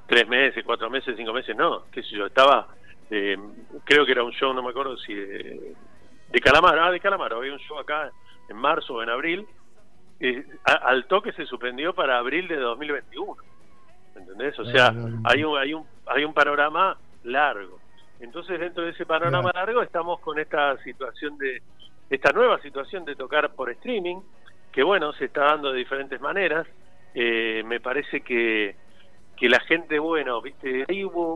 tres 0.06 0.28
meses, 0.28 0.62
cuatro 0.64 0.90
meses, 0.90 1.14
cinco 1.16 1.32
meses, 1.32 1.56
no. 1.56 1.84
Qué 1.90 2.02
sé 2.02 2.10
yo, 2.10 2.26
estaba, 2.26 2.68
eh, 3.10 3.38
creo 3.84 4.04
que 4.04 4.12
era 4.12 4.22
un 4.22 4.32
show, 4.32 4.52
no 4.52 4.62
me 4.62 4.70
acuerdo 4.70 4.98
si 4.98 5.14
de, 5.14 5.74
de 6.30 6.40
Calamaro, 6.40 6.84
ah, 6.84 6.90
de 6.90 7.00
Calamaro, 7.00 7.38
había 7.38 7.54
un 7.54 7.60
show 7.60 7.78
acá 7.78 8.10
en 8.50 8.56
marzo 8.56 8.94
o 8.94 9.02
en 9.02 9.08
abril, 9.08 9.46
eh, 10.18 10.44
al 10.64 11.06
toque 11.06 11.32
se 11.32 11.46
suspendió 11.46 11.94
para 11.94 12.18
abril 12.18 12.48
de 12.48 12.56
2021. 12.56 13.36
¿Entendés? 14.16 14.58
O 14.58 14.64
sea, 14.66 14.92
hay 15.24 15.42
un, 15.44 15.56
hay 15.56 15.72
un, 15.72 15.86
hay 16.06 16.24
un 16.24 16.34
panorama 16.34 16.98
largo. 17.24 17.78
Entonces, 18.20 18.60
dentro 18.60 18.84
de 18.84 18.90
ese 18.90 19.06
panorama 19.06 19.50
largo, 19.54 19.82
estamos 19.82 20.20
con 20.20 20.38
esta 20.38 20.76
situación 20.82 21.38
de, 21.38 21.62
esta 22.10 22.32
nueva 22.32 22.60
situación 22.60 23.04
de 23.04 23.16
tocar 23.16 23.50
por 23.54 23.70
streaming, 23.70 24.20
que 24.72 24.82
bueno, 24.82 25.12
se 25.12 25.26
está 25.26 25.44
dando 25.44 25.72
de 25.72 25.78
diferentes 25.78 26.20
maneras. 26.20 26.66
Eh, 27.14 27.62
me 27.64 27.80
parece 27.80 28.20
que, 28.20 28.76
que 29.36 29.48
la 29.48 29.60
gente, 29.60 29.98
bueno, 29.98 30.40
viste, 30.42 30.84
ahí 30.88 31.04
hubo, 31.04 31.34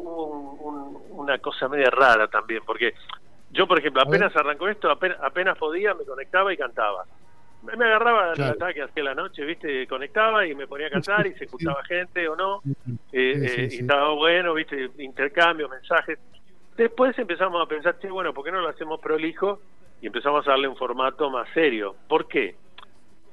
una 1.10 1.38
cosa 1.38 1.68
media 1.68 1.90
rara 1.90 2.28
también, 2.28 2.62
porque 2.66 2.94
yo, 3.50 3.66
por 3.66 3.78
ejemplo, 3.78 4.02
apenas 4.02 4.34
arrancó 4.36 4.68
esto, 4.68 4.90
apenas 4.90 5.58
podía, 5.58 5.94
me 5.94 6.04
conectaba 6.04 6.52
y 6.52 6.56
cantaba 6.56 7.04
me 7.64 7.84
agarraba 7.84 8.32
el 8.34 8.42
ataque 8.42 8.82
hacia 8.82 9.02
la 9.02 9.14
noche, 9.14 9.44
viste, 9.44 9.86
conectaba 9.86 10.46
y 10.46 10.54
me 10.54 10.66
ponía 10.66 10.88
a 10.88 10.90
cantar 10.90 11.26
y 11.26 11.34
se 11.34 11.44
escuchaba 11.44 11.82
gente 11.84 12.28
o 12.28 12.36
no, 12.36 12.62
eh, 13.12 13.32
eh, 13.42 13.68
y 13.70 13.76
estaba 13.80 14.10
bueno, 14.10 14.54
viste, 14.54 14.90
intercambio, 14.98 15.68
mensajes. 15.68 16.18
Después 16.76 17.18
empezamos 17.18 17.62
a 17.62 17.66
pensar, 17.66 17.98
che, 17.98 18.10
bueno, 18.10 18.34
¿por 18.34 18.44
qué 18.44 18.52
no 18.52 18.60
lo 18.60 18.68
hacemos 18.68 19.00
prolijo? 19.00 19.60
Y 20.00 20.06
empezamos 20.08 20.46
a 20.46 20.50
darle 20.50 20.68
un 20.68 20.76
formato 20.76 21.30
más 21.30 21.48
serio. 21.54 21.96
¿Por 22.08 22.28
qué? 22.28 22.56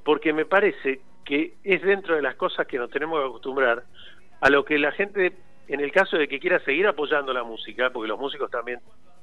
Porque 0.04 0.32
me 0.32 0.46
parece 0.46 1.00
que 1.24 1.54
es 1.62 1.82
dentro 1.82 2.16
de 2.16 2.22
las 2.22 2.36
cosas 2.36 2.66
que 2.66 2.78
nos 2.78 2.90
tenemos 2.90 3.20
que 3.20 3.26
acostumbrar 3.26 3.84
a 4.40 4.50
lo 4.50 4.64
que 4.64 4.78
la 4.78 4.92
gente, 4.92 5.32
en 5.68 5.80
el 5.80 5.92
caso 5.92 6.16
de 6.16 6.28
que 6.28 6.40
quiera 6.40 6.58
seguir 6.60 6.86
apoyando 6.86 7.32
la 7.32 7.44
música, 7.44 7.90
porque 7.90 8.08
los 8.08 8.18
músicos 8.18 8.50
también 8.50 8.80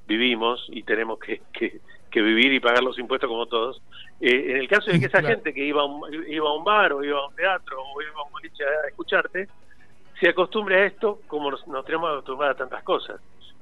vivimos 0.07 0.65
y 0.69 0.83
tenemos 0.83 1.19
que, 1.19 1.41
que, 1.53 1.79
vivir 2.11 2.51
y 2.53 2.59
pagar 2.59 2.83
los 2.83 2.97
impuestos 2.99 3.27
como 3.29 3.45
todos. 3.45 3.81
Eh, 4.19 4.51
en 4.51 4.57
el 4.57 4.67
caso 4.67 4.91
de 4.91 4.99
que 4.99 5.05
esa 5.05 5.21
gente 5.21 5.53
que 5.53 5.63
iba 5.63 5.81
a, 5.81 5.85
un, 5.85 6.01
iba 6.27 6.49
a 6.49 6.53
un 6.53 6.63
bar 6.63 6.93
o 6.93 7.03
iba 7.03 7.19
a 7.19 7.27
un 7.27 7.35
teatro 7.35 7.81
o 7.81 8.01
iba 8.01 8.19
a 8.19 8.23
un 8.23 8.31
boliche 8.31 8.63
a 8.63 8.87
escucharte, 8.87 9.47
se 10.19 10.29
acostumbre 10.29 10.81
a 10.81 10.85
esto 10.85 11.21
como 11.27 11.51
nos, 11.51 11.63
tenemos 11.85 12.11
acostumbrados 12.11 12.55
a 12.55 12.57
tantas 12.57 12.83
cosas. 12.83 13.21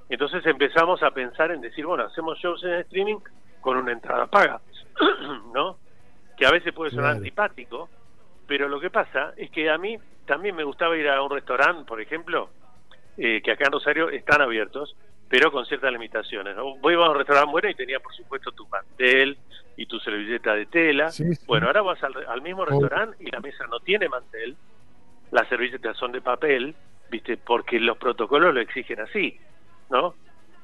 Entonces 0.10 0.46
empezamos 0.46 1.04
a 1.04 1.12
pensar 1.12 1.52
en 1.52 1.62
decir, 1.62 1.86
bueno, 1.86 2.04
hacemos 2.04 2.38
shows 2.40 2.64
en 2.64 2.74
streaming 2.76 3.18
con 3.62 3.78
una 3.78 3.92
entrada 3.92 4.28
paga, 4.28 4.62
¿no? 5.54 5.78
Que 6.38 6.46
a 6.46 6.52
veces 6.52 6.74
puede 6.74 6.92
sonar 6.92 7.18
antipático, 7.18 7.90
pero 8.48 8.70
lo 8.70 8.80
que 8.80 8.90
pasa 8.90 9.34
es 9.36 9.52
que 9.52 9.70
a 9.70 9.78
mí 9.78 9.98
también 10.26 10.56
me 10.56 10.64
gustaba 10.64 10.98
ir 10.98 11.10
a 11.10 11.22
un 11.22 11.30
restaurante, 11.30 11.84
por 11.86 12.00
ejemplo, 12.00 12.50
eh, 13.18 13.42
que 13.44 13.52
acá 13.52 13.66
en 13.66 13.74
Rosario 13.74 14.10
están 14.10 14.42
abiertos, 14.42 14.96
pero 15.30 15.52
con 15.52 15.66
ciertas 15.66 15.92
limitaciones. 15.92 16.56
¿no? 16.56 16.76
Voy 16.78 16.94
a 16.94 17.10
un 17.10 17.18
restaurante 17.18 17.52
bueno 17.52 17.70
y 17.70 17.76
tenía, 17.76 18.00
por 18.00 18.14
supuesto, 18.14 18.52
tu 18.52 18.68
mantel 18.68 19.38
y 19.76 19.86
tu 19.86 20.00
servilleta 20.00 20.54
de 20.54 20.66
tela. 20.66 21.12
Bueno, 21.46 21.68
ahora 21.68 21.82
vas 21.82 22.00
al, 22.04 22.42
mismo 22.42 22.66
restaurante 22.66 23.18
y 23.24 23.30
la 23.30 23.40
mesa 23.40 23.66
no 23.68 23.80
tiene 23.80 24.10
mantel, 24.10 24.56
las 25.32 25.48
servilletas 25.50 25.98
son 25.98 26.12
de 26.12 26.22
papel, 26.22 26.76
¿viste? 27.10 27.38
Porque 27.38 27.80
los 27.80 27.98
protocolos 27.98 28.54
lo 28.54 28.62
exigen 28.62 29.02
así, 29.02 29.38
¿no? 29.90 30.16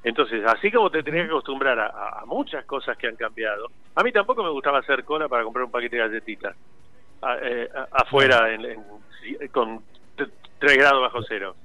Entonces, 0.03 0.43
así 0.46 0.70
como 0.72 0.89
te 0.89 1.03
tenías 1.03 1.25
que 1.25 1.32
acostumbrar 1.32 1.79
a, 1.79 2.24
muchas 2.25 2.65
cosas 2.65 2.98
que 2.98 3.08
han 3.08 3.15
cambiado, 3.15 3.67
a 3.96 4.03
mí 4.03 4.12
tampoco 4.12 4.43
me 4.43 4.50
gustaba 4.50 4.79
hacer 4.79 5.05
cola 5.05 5.29
para 5.29 5.43
comprar 5.43 5.65
un 5.65 5.72
paquete 5.72 5.96
de 5.96 6.01
galletitas 6.01 6.55
eh, 7.41 7.70
afuera 7.91 8.50
con 9.51 9.82
3 10.60 10.77
grados 10.77 11.01
bajo 11.01 11.24
cero, 11.24 11.55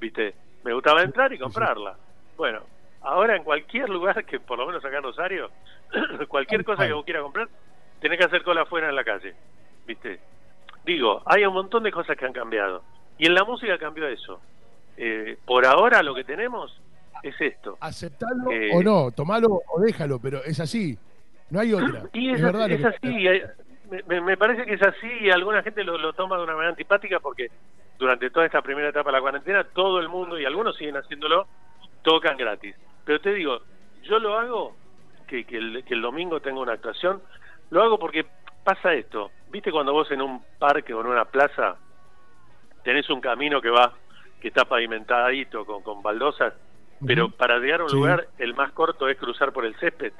¿viste? 0.00 0.34
Me 0.62 0.72
gustaba 0.72 1.02
entrar 1.02 1.32
y 1.32 1.38
comprarla. 1.38 1.96
Bueno, 2.38 2.60
ahora 3.02 3.36
en 3.36 3.42
cualquier 3.42 3.90
lugar, 3.90 4.24
que 4.24 4.38
por 4.38 4.58
lo 4.58 4.66
menos 4.66 4.82
acá 4.84 4.96
en 4.96 5.02
Rosario, 5.02 5.50
cualquier 6.28 6.64
cosa 6.64 6.86
que 6.86 6.92
vos 6.92 7.04
quieras 7.04 7.24
comprar, 7.24 7.48
tenés 8.00 8.16
que 8.16 8.24
hacer 8.24 8.44
cola 8.44 8.62
afuera 8.62 8.88
en 8.88 8.94
la 8.94 9.04
calle. 9.04 9.34
¿Viste? 9.86 10.20
Digo, 10.86 11.20
hay 11.26 11.44
un 11.44 11.52
montón 11.52 11.82
de 11.82 11.90
cosas 11.90 12.16
que 12.16 12.24
han 12.24 12.32
cambiado. 12.32 12.82
Y 13.18 13.26
en 13.26 13.34
la 13.34 13.44
música 13.44 13.76
cambió 13.76 14.06
eso. 14.06 14.40
Eh, 14.96 15.36
por 15.44 15.66
ahora 15.66 16.02
lo 16.02 16.14
que 16.14 16.22
tenemos 16.22 16.80
es 17.24 17.34
esto. 17.40 17.76
Aceptarlo 17.80 18.52
eh, 18.52 18.70
o 18.72 18.82
no, 18.84 19.10
tomalo 19.10 19.60
o 19.66 19.80
déjalo, 19.80 20.20
pero 20.20 20.42
es 20.44 20.60
así. 20.60 20.96
No 21.50 21.58
hay 21.58 21.74
otra. 21.74 22.04
Y 22.12 22.30
es, 22.30 22.40
verdad 22.40 22.70
es 22.70 22.84
así. 22.84 23.28
Me, 24.06 24.36
parece 24.36 24.64
que 24.64 24.74
es 24.74 24.82
así 24.82 25.08
y 25.22 25.30
alguna 25.30 25.62
gente 25.62 25.82
lo, 25.82 25.98
lo 25.98 26.12
toma 26.12 26.36
de 26.36 26.44
una 26.44 26.52
manera 26.52 26.70
antipática 26.70 27.18
porque 27.20 27.48
durante 27.98 28.30
toda 28.30 28.46
esta 28.46 28.62
primera 28.62 28.90
etapa 28.90 29.10
de 29.10 29.16
la 29.16 29.20
cuarentena 29.20 29.64
todo 29.64 29.98
el 29.98 30.08
mundo, 30.08 30.38
y 30.38 30.44
algunos 30.44 30.76
siguen 30.76 30.96
haciéndolo, 30.96 31.48
tocan 32.08 32.36
gratis. 32.38 32.74
Pero 33.04 33.20
te 33.20 33.34
digo, 33.34 33.60
yo 34.02 34.18
lo 34.18 34.38
hago, 34.38 34.76
que, 35.26 35.44
que, 35.44 35.58
el, 35.58 35.84
que 35.84 35.94
el 35.94 36.00
domingo 36.00 36.40
tengo 36.40 36.62
una 36.62 36.72
actuación, 36.72 37.22
lo 37.70 37.82
hago 37.82 37.98
porque 37.98 38.24
pasa 38.64 38.94
esto. 38.94 39.30
¿Viste 39.50 39.70
cuando 39.70 39.92
vos 39.92 40.10
en 40.10 40.22
un 40.22 40.42
parque 40.58 40.94
o 40.94 41.00
en 41.02 41.06
una 41.06 41.26
plaza 41.26 41.76
tenés 42.82 43.08
un 43.10 43.20
camino 43.20 43.60
que 43.60 43.68
va, 43.68 43.92
que 44.40 44.48
está 44.48 44.64
pavimentadito 44.64 45.66
con, 45.66 45.82
con 45.82 46.02
baldosas, 46.02 46.54
pero 47.06 47.30
para 47.30 47.58
llegar 47.58 47.82
a 47.82 47.84
un 47.84 47.92
lugar 47.92 48.28
el 48.38 48.54
más 48.54 48.72
corto 48.72 49.08
es 49.08 49.16
cruzar 49.16 49.52
por 49.52 49.64
el 49.64 49.76
césped 49.76 50.12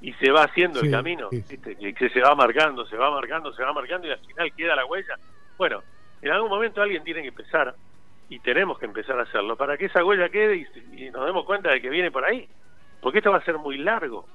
y 0.00 0.12
se 0.14 0.30
va 0.30 0.42
haciendo 0.42 0.80
el 0.80 0.90
camino, 0.90 1.28
¿viste? 1.30 1.76
que 1.94 2.10
se 2.10 2.20
va 2.20 2.34
marcando, 2.34 2.84
se 2.86 2.96
va 2.96 3.10
marcando, 3.10 3.52
se 3.54 3.62
va 3.62 3.72
marcando 3.72 4.08
y 4.08 4.10
al 4.10 4.18
final 4.18 4.52
queda 4.54 4.76
la 4.76 4.84
huella. 4.84 5.16
Bueno, 5.56 5.82
en 6.20 6.32
algún 6.32 6.50
momento 6.50 6.82
alguien 6.82 7.04
tiene 7.04 7.22
que 7.22 7.28
empezar 7.28 7.74
y 8.32 8.38
tenemos 8.38 8.78
que 8.78 8.86
empezar 8.86 9.18
a 9.18 9.24
hacerlo 9.24 9.56
para 9.56 9.76
que 9.76 9.84
esa 9.84 10.02
huella 10.02 10.30
quede 10.30 10.66
y, 10.94 11.10
nos 11.10 11.26
demos 11.26 11.44
cuenta 11.44 11.70
de 11.70 11.82
que 11.82 11.90
viene 11.90 12.10
por 12.10 12.24
ahí. 12.24 12.48
porque 13.02 13.18
esto 13.18 13.30
va 13.30 13.36
a 13.36 13.44
ser 13.44 13.58
muy 13.58 13.76
largo, 13.76 14.26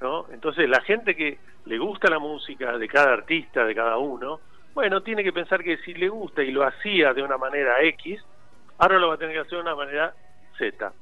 ¿no? 0.00 0.26
Entonces 0.30 0.68
la 0.68 0.80
gente 0.82 1.16
que 1.16 1.38
le 1.64 1.78
gusta 1.78 2.08
la 2.08 2.20
música 2.20 2.78
de 2.78 2.86
cada 2.86 3.12
artista, 3.12 3.64
de 3.64 3.74
cada 3.74 3.98
uno, 3.98 4.38
bueno, 4.72 5.02
tiene 5.02 5.24
que 5.24 5.32
pensar 5.32 5.64
que 5.64 5.78
si 5.78 5.94
le 5.94 6.08
gusta 6.08 6.44
y 6.44 6.52
lo 6.52 6.62
hacía 6.62 7.12
de 7.12 7.24
una 7.24 7.36
manera 7.36 7.82
X, 7.82 8.22
ahora 8.78 9.00
lo 9.00 9.08
va 9.08 9.14
a 9.14 9.18
tener 9.18 9.34
que 9.34 9.40
hacer 9.40 9.56
de 9.56 9.62
una 9.62 9.74
manera 9.74 10.14
Z. 10.56 10.92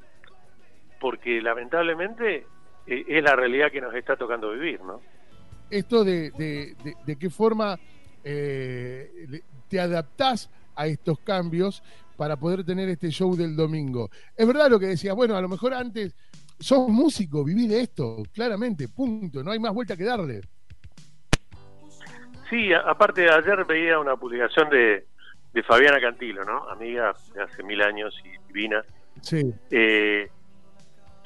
Porque 0.98 1.42
lamentablemente 1.42 2.46
eh, 2.86 3.04
es 3.08 3.22
la 3.22 3.36
realidad 3.36 3.70
que 3.70 3.82
nos 3.82 3.94
está 3.94 4.16
tocando 4.16 4.52
vivir, 4.52 4.80
¿no? 4.80 5.02
Esto 5.68 6.02
de, 6.02 6.30
de, 6.30 6.76
de, 7.04 7.18
qué 7.18 7.28
forma 7.28 7.78
eh, 8.24 9.42
te 9.68 9.80
adaptás 9.80 10.50
a 10.76 10.86
estos 10.86 11.18
cambios 11.20 11.82
para 12.16 12.36
poder 12.36 12.64
tener 12.64 12.88
este 12.88 13.10
show 13.10 13.36
del 13.36 13.56
domingo. 13.56 14.10
Es 14.36 14.46
verdad 14.46 14.70
lo 14.70 14.78
que 14.78 14.86
decías, 14.86 15.14
bueno, 15.14 15.36
a 15.36 15.40
lo 15.40 15.48
mejor 15.48 15.74
antes 15.74 16.14
sos 16.58 16.88
músico, 16.88 17.44
viví 17.44 17.66
de 17.66 17.80
esto, 17.80 18.22
claramente, 18.32 18.88
punto, 18.88 19.42
no 19.42 19.50
hay 19.50 19.58
más 19.58 19.72
vuelta 19.72 19.96
que 19.96 20.04
darle. 20.04 20.40
Sí, 22.48 22.72
aparte 22.72 23.30
ayer 23.30 23.64
veía 23.64 23.98
una 23.98 24.16
publicación 24.16 24.68
de, 24.68 25.06
de 25.52 25.62
Fabiana 25.62 26.00
Cantilo, 26.00 26.44
¿no? 26.44 26.68
Amiga 26.68 27.14
de 27.34 27.42
hace 27.42 27.62
mil 27.62 27.80
años 27.82 28.14
y 28.24 28.52
divina. 28.52 28.84
Sí. 29.22 29.54
Eh, 29.70 30.28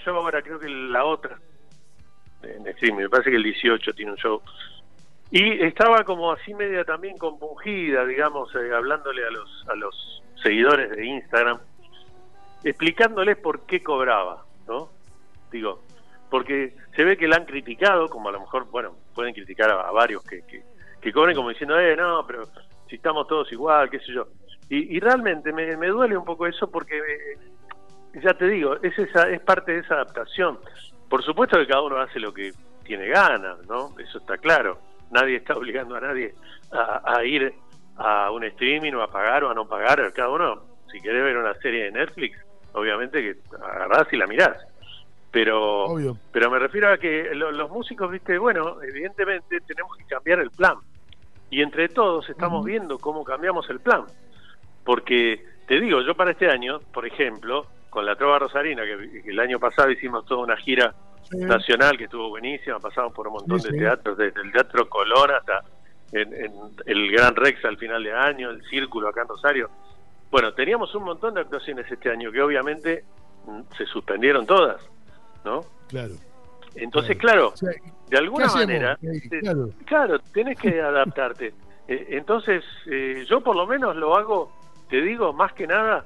yo 0.04 0.14
ahora 0.14 0.40
creo 0.40 0.60
que 0.60 0.68
la 0.68 1.04
otra, 1.04 1.38
en 2.42 2.96
me 2.96 3.08
parece 3.08 3.30
que 3.30 3.36
el 3.36 3.42
18 3.42 3.92
tiene 3.92 4.12
un 4.12 4.18
show. 4.18 4.40
Y 5.30 5.64
estaba 5.64 6.04
como 6.04 6.30
así 6.30 6.54
media 6.54 6.84
también 6.84 7.18
compungida, 7.18 8.04
digamos, 8.04 8.54
eh, 8.54 8.72
hablándole 8.72 9.26
a 9.26 9.30
los, 9.30 9.66
a 9.68 9.74
los 9.74 10.22
seguidores 10.42 10.90
de 10.90 11.06
Instagram, 11.06 11.58
explicándoles 12.64 13.36
por 13.36 13.66
qué 13.66 13.82
cobraba, 13.82 14.44
¿no? 14.66 14.90
Digo, 15.50 15.82
porque 16.30 16.74
se 16.94 17.04
ve 17.04 17.16
que 17.16 17.28
la 17.28 17.36
han 17.36 17.44
criticado, 17.44 18.08
como 18.08 18.28
a 18.28 18.32
lo 18.32 18.40
mejor, 18.40 18.70
bueno, 18.70 18.96
pueden 19.14 19.34
criticar 19.34 19.70
a, 19.70 19.90
varios 19.90 20.22
que, 20.24 20.42
que, 20.42 20.62
que, 21.00 21.12
cobren 21.12 21.36
como 21.36 21.50
diciendo, 21.50 21.78
eh, 21.78 21.96
no, 21.96 22.26
pero 22.26 22.44
si 22.88 22.96
estamos 22.96 23.26
todos 23.26 23.50
igual, 23.52 23.90
qué 23.90 24.00
sé 24.00 24.12
yo. 24.12 24.26
Y, 24.68 24.98
realmente 24.98 25.52
me, 25.52 25.76
me, 25.76 25.86
duele 25.86 26.16
un 26.16 26.24
poco 26.24 26.44
eso 26.44 26.68
porque, 26.68 26.98
eh, 26.98 27.38
ya 28.20 28.34
te 28.34 28.48
digo, 28.48 28.76
es, 28.82 28.98
esa, 28.98 29.30
es 29.30 29.40
parte 29.40 29.72
de 29.72 29.78
esa 29.78 29.94
adaptación. 29.94 30.58
Por 31.08 31.22
supuesto 31.22 31.56
que 31.56 31.68
cada 31.68 31.82
uno 31.82 31.98
hace 31.98 32.18
lo 32.18 32.34
que 32.34 32.52
tiene 32.82 33.06
ganas, 33.06 33.64
¿no? 33.68 33.94
Eso 34.00 34.18
está 34.18 34.38
claro. 34.38 34.78
Nadie 35.12 35.36
está 35.36 35.54
obligando 35.54 35.94
a 35.94 36.00
nadie 36.00 36.34
a, 36.72 37.24
ir 37.24 37.54
a 37.96 38.30
un 38.30 38.44
streaming 38.44 38.92
o 38.92 39.02
a 39.02 39.10
pagar 39.10 39.44
o 39.44 39.50
a 39.50 39.54
no 39.54 39.66
pagar. 39.66 40.12
Cada 40.12 40.28
uno, 40.28 40.62
si 40.90 41.00
quiere 41.00 41.22
ver 41.22 41.36
una 41.36 41.54
serie 41.54 41.84
de 41.84 41.92
Netflix, 41.92 42.38
obviamente 42.72 43.22
que 43.22 43.36
agarrás 43.56 44.12
y 44.12 44.16
la 44.16 44.26
mirás. 44.26 44.56
Pero, 45.30 45.94
pero 46.32 46.50
me 46.50 46.58
refiero 46.58 46.90
a 46.90 46.98
que 46.98 47.34
los 47.34 47.70
músicos, 47.70 48.10
viste, 48.10 48.38
bueno, 48.38 48.82
evidentemente 48.82 49.60
tenemos 49.60 49.94
que 49.96 50.04
cambiar 50.04 50.40
el 50.40 50.50
plan 50.50 50.76
y 51.50 51.62
entre 51.62 51.88
todos 51.88 52.28
estamos 52.28 52.64
viendo 52.64 52.98
cómo 52.98 53.24
cambiamos 53.24 53.68
el 53.70 53.80
plan. 53.80 54.04
Porque 54.84 55.44
te 55.66 55.80
digo, 55.80 56.00
yo 56.00 56.14
para 56.14 56.30
este 56.30 56.48
año, 56.48 56.80
por 56.92 57.06
ejemplo, 57.06 57.66
con 57.90 58.06
la 58.06 58.16
Trova 58.16 58.38
Rosarina, 58.38 58.82
que, 58.84 59.22
el 59.26 59.40
año 59.40 59.58
pasado 59.58 59.90
hicimos 59.90 60.24
toda 60.26 60.44
una 60.44 60.56
gira 60.56 60.94
nacional 61.32 61.98
que 61.98 62.04
estuvo 62.04 62.28
buenísima, 62.28 62.78
pasamos 62.78 63.12
por 63.12 63.26
un 63.26 63.34
montón 63.34 63.58
de 63.58 63.76
teatros, 63.76 64.16
desde 64.16 64.40
el 64.40 64.52
Teatro 64.52 64.88
Colón 64.88 65.32
hasta 65.32 65.64
en, 66.12 66.52
el 66.86 67.10
Gran 67.10 67.34
Rex 67.34 67.64
al 67.64 67.76
final 67.78 68.02
de 68.02 68.12
año, 68.12 68.50
el 68.50 68.62
Círculo 68.68 69.08
acá 69.08 69.22
en 69.22 69.28
Rosario. 69.28 69.70
Bueno, 70.30 70.52
teníamos 70.54 70.94
un 70.94 71.04
montón 71.04 71.34
de 71.34 71.40
actuaciones 71.40 71.90
este 71.90 72.10
año 72.10 72.30
que 72.30 72.42
obviamente 72.42 73.04
mm, 73.46 73.60
se 73.76 73.86
suspendieron 73.86 74.46
todas, 74.46 74.80
¿no? 75.44 75.64
Claro. 75.88 76.14
Entonces, 76.74 77.16
claro, 77.16 77.54
de 78.08 78.18
alguna 78.18 78.46
manera, 78.48 78.98
claro. 79.86 80.18
tenés 80.32 80.58
que 80.58 80.80
adaptarte. 80.80 81.54
Eh, 81.88 82.16
entonces, 82.16 82.64
eh, 82.90 83.24
yo 83.28 83.42
por 83.42 83.54
lo 83.54 83.64
menos 83.64 83.94
lo 83.94 84.16
hago, 84.16 84.50
te 84.90 85.00
digo, 85.00 85.32
más 85.32 85.52
que 85.52 85.68
nada, 85.68 86.04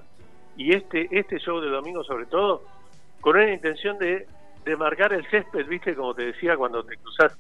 y 0.55 0.75
este, 0.75 1.09
este 1.11 1.39
show 1.39 1.59
de 1.59 1.71
domingo 1.71 2.05
sobre 2.05 2.27
todo, 2.27 2.65
con 3.23 3.37
una 3.37 3.51
intención 3.51 3.97
de, 3.99 4.27
de 4.63 4.77
marcar 4.77 5.15
el 5.15 5.27
césped, 5.31 5.67
viste, 5.67 5.95
como 5.95 6.13
te 6.13 6.27
decía, 6.27 6.59
cuando 6.59 6.85
te 6.85 6.99
cruzas 6.99 7.35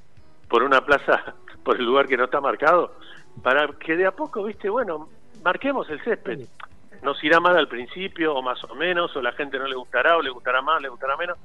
por 0.50 0.62
una 0.62 0.84
plaza, 0.84 1.34
por 1.64 1.76
el 1.76 1.86
lugar 1.86 2.06
que 2.06 2.18
no 2.18 2.24
está 2.24 2.40
marcado, 2.40 2.92
para 3.42 3.68
que 3.68 3.96
de 3.96 4.06
a 4.06 4.10
poco, 4.10 4.44
viste, 4.44 4.68
bueno, 4.68 5.08
marquemos 5.42 5.88
el 5.88 6.02
césped. 6.04 6.40
Nos 7.02 7.22
irá 7.24 7.40
mal 7.40 7.56
al 7.56 7.68
principio, 7.68 8.34
o 8.34 8.42
más 8.42 8.62
o 8.64 8.74
menos, 8.74 9.16
o 9.16 9.22
la 9.22 9.32
gente 9.32 9.58
no 9.58 9.66
le 9.66 9.76
gustará, 9.76 10.18
o 10.18 10.22
le 10.22 10.28
gustará 10.28 10.60
más, 10.60 10.82
le 10.82 10.90
gustará 10.90 11.16
menos, 11.16 11.38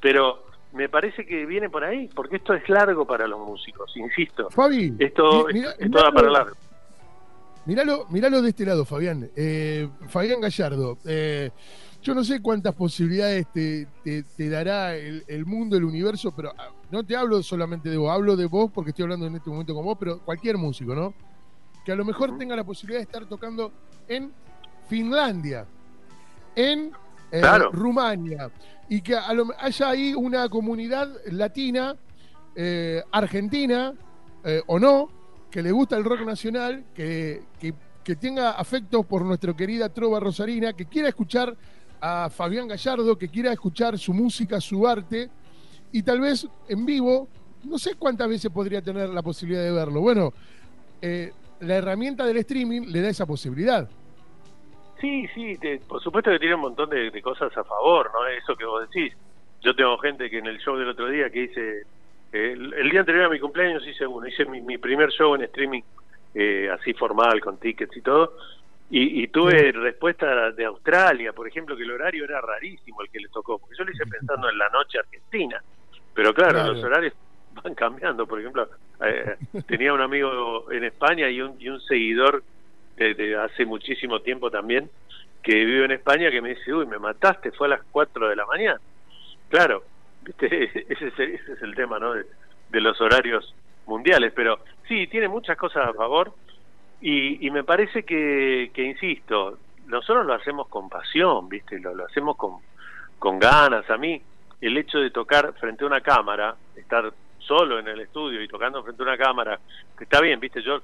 pero 0.00 0.46
me 0.72 0.88
parece 0.88 1.26
que 1.26 1.44
viene 1.44 1.68
por 1.68 1.84
ahí, 1.84 2.08
porque 2.14 2.36
esto 2.36 2.54
es 2.54 2.66
largo 2.70 3.06
para 3.06 3.26
los 3.26 3.38
músicos, 3.38 3.94
insisto. 3.96 4.48
Fabi, 4.50 4.94
esto, 4.98 5.48
esto 5.50 6.12
para 6.14 6.30
largo. 6.30 6.56
Míralo, 7.66 8.06
míralo 8.10 8.42
de 8.42 8.50
este 8.50 8.64
lado, 8.64 8.84
Fabián. 8.84 9.30
Eh, 9.36 9.88
Fabián 10.08 10.40
Gallardo, 10.40 10.98
eh, 11.06 11.50
yo 12.04 12.14
no 12.14 12.22
sé 12.22 12.42
cuántas 12.42 12.74
posibilidades 12.74 13.46
te, 13.50 13.88
te, 14.04 14.50
dará 14.50 14.94
el, 14.94 15.46
mundo, 15.46 15.74
el 15.74 15.84
universo, 15.84 16.32
pero 16.36 16.52
ah, 16.58 16.68
no 16.90 17.02
te 17.02 17.16
hablo 17.16 17.42
solamente 17.42 17.88
de 17.88 17.96
vos, 17.96 18.12
hablo 18.12 18.36
de 18.36 18.44
vos 18.44 18.70
porque 18.70 18.90
estoy 18.90 19.04
hablando 19.04 19.26
en 19.26 19.36
este 19.36 19.48
momento 19.48 19.74
con 19.74 19.86
vos, 19.86 19.96
pero 19.98 20.20
cualquier 20.20 20.58
músico, 20.58 20.94
¿no? 20.94 21.14
Que 21.82 21.92
a 21.92 21.96
lo 21.96 22.04
mejor 22.04 22.36
tenga 22.36 22.54
la 22.54 22.62
posibilidad 22.62 22.98
de 22.98 23.04
estar 23.04 23.24
tocando 23.24 23.72
en 24.06 24.30
Finlandia, 24.86 25.66
en 26.54 26.92
eh, 27.32 27.42
Rumania, 27.72 28.50
y 28.90 29.00
que 29.00 29.16
haya 29.16 29.88
ahí 29.88 30.12
una 30.12 30.46
comunidad 30.50 31.08
latina, 31.30 31.96
eh, 32.54 33.02
argentina 33.12 33.94
eh, 34.44 34.60
o 34.66 34.78
no, 34.78 35.08
que 35.50 35.62
le 35.62 35.72
gusta 35.72 35.96
el 35.96 36.04
rock 36.04 36.20
nacional, 36.20 36.84
que, 36.94 37.44
que, 37.58 37.72
tenga 38.16 38.50
afectos 38.50 39.06
por 39.06 39.24
nuestra 39.24 39.56
querida 39.56 39.88
Trova 39.88 40.20
Rosarina, 40.20 40.74
que 40.74 40.84
quiera 40.84 41.08
escuchar 41.08 41.56
a 42.06 42.28
Fabián 42.28 42.68
Gallardo, 42.68 43.16
que 43.16 43.28
quiera 43.28 43.50
escuchar 43.50 43.96
su 43.98 44.12
música, 44.12 44.60
su 44.60 44.86
arte, 44.86 45.30
y 45.90 46.02
tal 46.02 46.20
vez 46.20 46.46
en 46.68 46.84
vivo, 46.84 47.26
no 47.64 47.78
sé 47.78 47.94
cuántas 47.94 48.28
veces 48.28 48.50
podría 48.50 48.82
tener 48.82 49.08
la 49.08 49.22
posibilidad 49.22 49.64
de 49.64 49.72
verlo. 49.72 50.02
Bueno, 50.02 50.34
eh, 51.00 51.32
la 51.60 51.76
herramienta 51.76 52.26
del 52.26 52.36
streaming 52.36 52.88
le 52.88 53.00
da 53.00 53.08
esa 53.08 53.24
posibilidad. 53.24 53.88
Sí, 55.00 55.26
sí, 55.34 55.58
por 55.88 56.02
supuesto 56.02 56.30
que 56.30 56.38
tiene 56.38 56.56
un 56.56 56.60
montón 56.60 56.90
de, 56.90 57.22
cosas 57.22 57.56
a 57.56 57.64
favor, 57.64 58.10
¿no? 58.12 58.26
Eso 58.26 58.54
que 58.54 58.66
vos 58.66 58.86
decís. 58.86 59.16
Yo 59.62 59.74
tengo 59.74 59.96
gente 59.96 60.28
que 60.28 60.38
en 60.40 60.46
el 60.46 60.58
show 60.58 60.76
del 60.76 60.90
otro 60.90 61.08
día 61.08 61.30
que 61.30 61.44
hice, 61.44 61.86
el, 62.32 62.90
día 62.90 63.00
anterior 63.00 63.24
a 63.24 63.28
mi 63.30 63.40
cumpleaños 63.40 63.86
hice 63.86 64.06
uno, 64.06 64.28
hice 64.28 64.44
mi, 64.44 64.76
primer 64.76 65.10
show 65.10 65.34
en 65.34 65.44
streaming 65.44 65.80
eh, 66.34 66.68
así 66.70 66.92
formal, 66.92 67.40
con 67.40 67.56
tickets 67.56 67.96
y 67.96 68.02
todo, 68.02 68.34
y, 68.96 69.26
tuve 69.26 69.72
respuesta 69.72 70.52
de 70.52 70.64
Australia, 70.66 71.32
por 71.32 71.48
ejemplo, 71.48 71.76
que 71.76 71.82
el 71.82 71.90
horario 71.90 72.24
era 72.24 72.40
rarísimo 72.40 73.02
el 73.02 73.10
que 73.10 73.18
le 73.18 73.28
tocó, 73.28 73.58
porque 73.58 73.74
yo 73.76 73.84
lo 73.84 73.90
hice 73.90 74.06
pensando 74.06 74.48
en 74.48 74.56
la 74.56 74.68
noche 74.68 75.00
argentina, 75.00 75.60
pero 76.14 76.32
claro, 76.32 76.72
los 76.72 76.84
horarios 76.84 77.12
van 77.64 77.74
cambiando, 77.74 78.24
por 78.24 78.38
ejemplo, 78.38 78.68
eh, 79.04 79.36
tenía 79.66 79.92
un 79.92 80.00
amigo 80.00 80.70
en 80.70 80.84
España 80.84 81.28
y 81.28 81.40
un, 81.40 81.60
y 81.60 81.68
un 81.70 81.80
seguidor 81.80 82.44
de, 82.96 83.36
hace 83.36 83.66
muchísimo 83.66 84.20
tiempo 84.20 84.48
también, 84.48 84.88
que 85.42 85.64
vive 85.64 85.86
en 85.86 85.90
España, 85.90 86.30
que 86.30 86.40
me 86.40 86.50
dice, 86.50 86.72
uy, 86.72 86.86
me 86.86 87.00
mataste, 87.00 87.50
fue 87.50 87.66
a 87.66 87.70
las 87.70 87.82
4 87.90 88.28
de 88.28 88.36
la 88.36 88.46
mañana. 88.46 88.80
Claro, 89.48 89.82
ese, 90.38 90.66
es, 90.88 90.96
ese 90.96 91.52
es 91.52 91.62
el 91.62 91.74
tema, 91.74 91.98
¿no? 91.98 92.14
De, 92.14 92.24
los 92.80 93.00
horarios 93.00 93.54
mundiales, 93.86 94.32
pero 94.34 94.60
sí, 94.86 95.08
tiene 95.08 95.26
muchas 95.28 95.56
cosas 95.56 95.88
a 95.88 95.94
favor 95.94 96.32
y, 97.00 97.46
y 97.46 97.50
me 97.50 97.64
parece 97.64 98.04
que, 98.04 98.70
que, 98.72 98.82
insisto, 98.82 99.58
nosotros 99.86 100.26
lo 100.26 100.34
hacemos 100.34 100.68
con 100.68 100.88
pasión, 100.88 101.48
¿viste? 101.48 101.78
Lo, 101.78 101.94
lo 101.94 102.06
hacemos 102.06 102.36
con, 102.36 102.58
con 103.18 103.38
ganas. 103.38 103.88
A 103.90 103.96
mí, 103.96 104.20
el 104.60 104.76
hecho 104.76 104.98
de 104.98 105.10
tocar 105.10 105.52
frente 105.54 105.84
a 105.84 105.86
una 105.86 106.00
cámara, 106.00 106.56
estar 106.76 107.12
solo 107.38 107.78
en 107.78 107.88
el 107.88 108.00
estudio 108.00 108.42
y 108.42 108.48
tocando 108.48 108.82
frente 108.82 109.02
a 109.02 109.06
una 109.06 109.18
cámara, 109.18 109.60
que 109.96 110.04
está 110.04 110.20
bien, 110.20 110.40
viste, 110.40 110.62
yo 110.62 110.80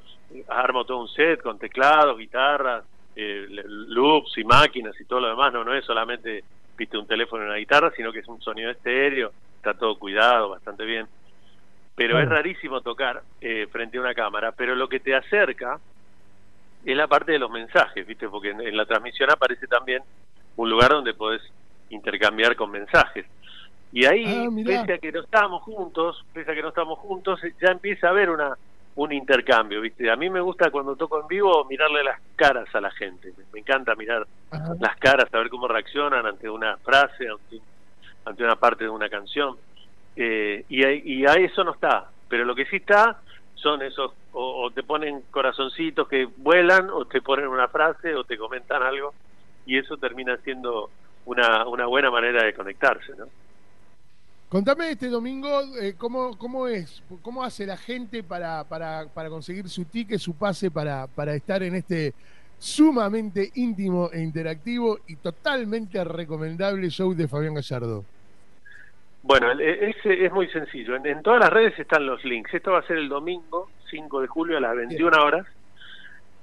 armo 0.48 0.84
todo 0.84 0.98
un 0.98 1.08
set 1.08 1.40
con 1.42 1.58
teclados, 1.58 2.18
guitarras, 2.18 2.84
eh, 3.16 3.46
loops 3.88 4.36
y 4.36 4.44
máquinas 4.44 4.98
y 5.00 5.04
todo 5.04 5.20
lo 5.20 5.28
demás, 5.28 5.52
no, 5.52 5.64
no 5.64 5.74
es 5.74 5.84
solamente, 5.84 6.44
viste, 6.76 6.98
un 6.98 7.06
teléfono 7.06 7.44
y 7.44 7.46
una 7.46 7.56
guitarra, 7.56 7.90
sino 7.96 8.12
que 8.12 8.18
es 8.18 8.28
un 8.28 8.40
sonido 8.42 8.70
estéreo, 8.70 9.32
está 9.56 9.74
todo 9.74 9.98
cuidado, 9.98 10.50
bastante 10.50 10.84
bien. 10.84 11.06
Pero 11.94 12.18
es 12.18 12.28
rarísimo 12.28 12.80
tocar 12.80 13.22
eh, 13.40 13.66
frente 13.70 13.98
a 13.98 14.00
una 14.00 14.14
cámara, 14.14 14.52
pero 14.52 14.74
lo 14.74 14.88
que 14.88 15.00
te 15.00 15.14
acerca 15.14 15.78
es 16.84 16.96
la 16.96 17.06
parte 17.06 17.32
de 17.32 17.38
los 17.38 17.50
mensajes, 17.50 18.06
viste, 18.06 18.28
porque 18.28 18.50
en 18.50 18.76
la 18.76 18.86
transmisión 18.86 19.30
aparece 19.30 19.66
también 19.66 20.02
un 20.56 20.70
lugar 20.70 20.90
donde 20.90 21.14
podés 21.14 21.42
intercambiar 21.90 22.56
con 22.56 22.70
mensajes. 22.70 23.26
Y 23.92 24.04
ahí, 24.04 24.24
ah, 24.26 24.48
pese 24.64 24.92
a 24.94 24.98
que 24.98 25.12
no 25.12 25.20
estamos 25.20 25.62
juntos, 25.62 26.24
pese 26.32 26.52
a 26.52 26.54
que 26.54 26.62
no 26.62 26.68
estamos 26.68 26.98
juntos, 26.98 27.40
ya 27.60 27.72
empieza 27.72 28.06
a 28.06 28.10
haber 28.10 28.30
una 28.30 28.56
un 28.96 29.12
intercambio, 29.12 29.80
¿viste? 29.80 30.10
A 30.10 30.16
mí 30.16 30.28
me 30.28 30.40
gusta 30.40 30.70
cuando 30.70 30.96
toco 30.96 31.20
en 31.20 31.28
vivo 31.28 31.64
mirarle 31.64 32.02
las 32.02 32.20
caras 32.36 32.68
a 32.74 32.80
la 32.80 32.90
gente. 32.90 33.32
Me, 33.52 33.60
encanta 33.60 33.94
mirar 33.94 34.26
las 34.78 34.96
caras, 34.96 35.30
saber 35.30 35.48
cómo 35.48 35.68
reaccionan 35.68 36.26
ante 36.26 36.50
una 36.50 36.76
frase, 36.78 37.28
ante 37.28 37.62
ante 38.24 38.44
una 38.44 38.56
parte 38.56 38.84
de 38.84 38.90
una 38.90 39.08
canción. 39.08 39.56
Eh, 40.16 40.64
y, 40.68 40.84
y 40.84 41.26
a 41.26 41.34
eso 41.34 41.64
no 41.64 41.72
está. 41.72 42.10
Pero 42.28 42.44
lo 42.44 42.54
que 42.54 42.66
sí 42.66 42.76
está 42.76 43.20
son 43.62 43.82
esos, 43.82 44.12
o, 44.32 44.70
te 44.70 44.82
ponen 44.82 45.22
corazoncitos 45.30 46.08
que 46.08 46.26
vuelan, 46.36 46.90
o 46.90 47.04
te 47.04 47.20
ponen 47.20 47.48
una 47.48 47.68
frase, 47.68 48.14
o 48.14 48.24
te 48.24 48.36
comentan 48.36 48.82
algo, 48.82 49.14
y 49.66 49.78
eso 49.78 49.96
termina 49.96 50.36
siendo 50.38 50.90
una, 51.26 51.66
una 51.66 51.86
buena 51.86 52.10
manera 52.10 52.44
de 52.44 52.54
conectarse, 52.54 53.12
¿no? 53.16 53.26
Contame 54.48 54.90
este 54.90 55.08
domingo, 55.08 55.62
eh, 55.80 55.94
¿cómo, 55.96 56.36
¿cómo 56.36 56.66
es? 56.66 57.04
¿Cómo 57.22 57.44
hace 57.44 57.64
la 57.66 57.76
gente 57.76 58.24
para, 58.24 58.64
para, 58.64 59.06
para 59.14 59.28
conseguir 59.28 59.68
su 59.68 59.84
ticket, 59.84 60.18
su 60.18 60.34
pase, 60.34 60.72
para, 60.72 61.06
para 61.06 61.34
estar 61.34 61.62
en 61.62 61.76
este 61.76 62.14
sumamente 62.58 63.52
íntimo 63.54 64.10
e 64.12 64.20
interactivo 64.20 64.98
y 65.06 65.16
totalmente 65.16 66.02
recomendable 66.02 66.90
show 66.90 67.14
de 67.14 67.28
Fabián 67.28 67.54
Gallardo? 67.54 68.04
Bueno, 69.22 69.52
es, 69.52 69.96
es 70.04 70.32
muy 70.32 70.48
sencillo. 70.48 70.96
En, 70.96 71.22
todas 71.22 71.40
las 71.40 71.50
redes 71.50 71.78
están 71.78 72.06
los 72.06 72.24
links. 72.24 72.54
Esto 72.54 72.72
va 72.72 72.78
a 72.78 72.86
ser 72.86 72.96
el 72.96 73.08
domingo 73.08 73.70
5 73.90 74.20
de 74.22 74.26
julio 74.26 74.56
a 74.56 74.60
las 74.60 74.76
21 74.76 75.22
horas. 75.22 75.46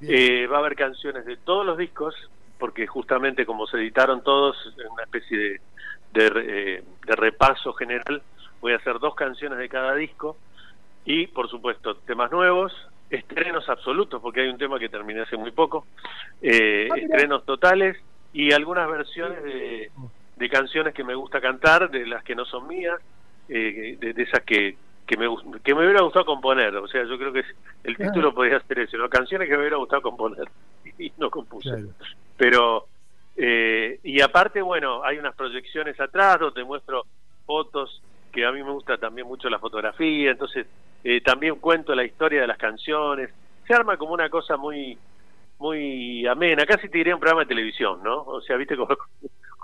Eh, 0.01 0.45
va 0.45 0.57
a 0.57 0.59
haber 0.59 0.75
canciones 0.75 1.25
de 1.25 1.37
todos 1.37 1.65
los 1.65 1.77
discos, 1.77 2.13
porque 2.59 2.85
justamente 2.85 3.45
como 3.45 3.65
se 3.65 3.77
editaron 3.77 4.23
todos 4.23 4.55
en 4.77 4.91
una 4.91 5.03
especie 5.03 5.37
de, 5.37 5.61
de, 6.13 6.31
eh, 6.35 6.83
de 7.05 7.15
repaso 7.15 7.73
general, 7.73 8.21
voy 8.61 8.73
a 8.73 8.77
hacer 8.77 8.99
dos 8.99 9.15
canciones 9.15 9.57
de 9.57 9.69
cada 9.69 9.95
disco. 9.95 10.37
Y, 11.03 11.27
por 11.27 11.49
supuesto, 11.49 11.95
temas 11.95 12.31
nuevos, 12.31 12.73
estrenos 13.09 13.67
absolutos, 13.69 14.21
porque 14.21 14.41
hay 14.41 14.49
un 14.49 14.57
tema 14.57 14.77
que 14.79 14.89
terminé 14.89 15.21
hace 15.21 15.37
muy 15.37 15.51
poco, 15.51 15.85
eh, 16.41 16.89
ah, 16.91 16.97
estrenos 16.97 17.45
totales 17.45 17.97
y 18.33 18.51
algunas 18.51 18.89
versiones 18.89 19.43
de 19.43 19.91
de 20.37 20.49
canciones 20.49 20.93
que 20.93 21.03
me 21.03 21.15
gusta 21.15 21.41
cantar, 21.41 21.89
de 21.89 22.05
las 22.05 22.23
que 22.23 22.35
no 22.35 22.45
son 22.45 22.67
mías, 22.67 22.99
eh, 23.49 23.97
de, 23.99 24.21
esas 24.21 24.43
que, 24.43 24.77
que, 25.05 25.17
me, 25.17 25.27
que 25.63 25.73
me 25.73 25.83
hubiera 25.83 26.01
gustado 26.01 26.25
componer. 26.25 26.75
O 26.75 26.87
sea, 26.87 27.03
yo 27.05 27.17
creo 27.17 27.33
que 27.33 27.43
el 27.83 27.97
título 27.97 28.33
podría 28.33 28.59
ser 28.61 28.79
eso, 28.79 28.97
¿no? 28.97 29.09
canciones 29.09 29.47
que 29.47 29.55
me 29.55 29.61
hubiera 29.61 29.77
gustado 29.77 30.01
componer 30.01 30.47
y 30.99 31.11
no 31.17 31.29
compuse. 31.29 31.85
Pero, 32.37 32.85
eh, 33.35 33.99
y 34.03 34.21
aparte, 34.21 34.61
bueno, 34.61 35.03
hay 35.03 35.17
unas 35.17 35.35
proyecciones 35.35 35.99
atrás 35.99 36.39
donde 36.39 36.63
muestro 36.63 37.05
fotos 37.45 38.01
que 38.31 38.45
a 38.45 38.51
mí 38.51 38.61
me 38.61 38.71
gusta 38.71 38.97
también 38.97 39.25
mucho 39.25 39.49
la 39.49 39.57
fotografía, 39.57 40.31
entonces 40.31 40.67
eh, 41.03 41.21
también 41.21 41.55
cuento 41.55 41.95
la 41.95 42.03
historia 42.03 42.41
de 42.41 42.47
las 42.47 42.57
canciones. 42.57 43.31
Se 43.65 43.73
arma 43.73 43.97
como 43.97 44.13
una 44.13 44.29
cosa 44.29 44.57
muy 44.57 44.97
muy 45.59 46.27
amena, 46.27 46.65
casi 46.67 46.87
te 46.87 46.99
diría 46.99 47.15
un 47.15 47.19
programa 47.19 47.41
de 47.41 47.47
televisión, 47.47 47.99
¿no? 48.03 48.21
O 48.21 48.41
sea, 48.41 48.57
viste 48.57 48.77
como, 48.77 48.95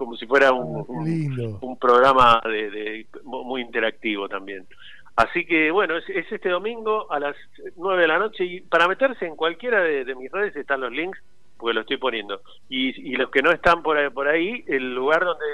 como 0.03 0.17
si 0.17 0.25
fuera 0.25 0.51
un, 0.51 0.81
ah, 0.81 1.57
un, 1.61 1.77
programa 1.77 2.41
de, 2.43 3.05
muy 3.23 3.61
interactivo 3.61 4.27
también. 4.27 4.65
Así 5.15 5.45
que 5.45 5.71
bueno, 5.71 5.97
es, 5.97 6.31
este 6.31 6.49
domingo 6.49 7.09
a 7.11 7.19
las 7.19 7.35
9 7.77 8.01
de 8.01 8.07
la 8.07 8.19
noche 8.19 8.43
y 8.43 8.61
para 8.61 8.87
meterse 8.87 9.25
en 9.25 9.35
cualquiera 9.35 9.81
de, 9.81 10.13
mis 10.15 10.31
redes 10.31 10.55
están 10.55 10.81
los 10.81 10.91
links, 10.91 11.19
porque 11.57 11.73
lo 11.73 11.81
estoy 11.81 11.97
poniendo. 11.97 12.41
Y, 12.67 13.11
y 13.11 13.15
los 13.15 13.29
que 13.29 13.41
no 13.41 13.51
están 13.51 13.81
por 13.81 13.97
ahí, 13.97 14.09
por 14.09 14.27
ahí, 14.27 14.63
el 14.67 14.93
lugar 14.93 15.23
donde 15.23 15.45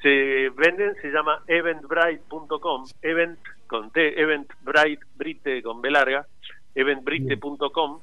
se 0.00 0.50
venden 0.56 0.94
se 1.02 1.10
llama 1.10 1.42
eventbrite.com, 1.46 2.86
event 3.02 3.38
con 3.66 3.90
T, 3.90 4.20
eventbrite, 4.20 5.04
brite 5.16 5.62
con 5.62 5.82
B 5.82 5.90
larga, 5.90 6.26
eventbrite.com, 6.74 8.00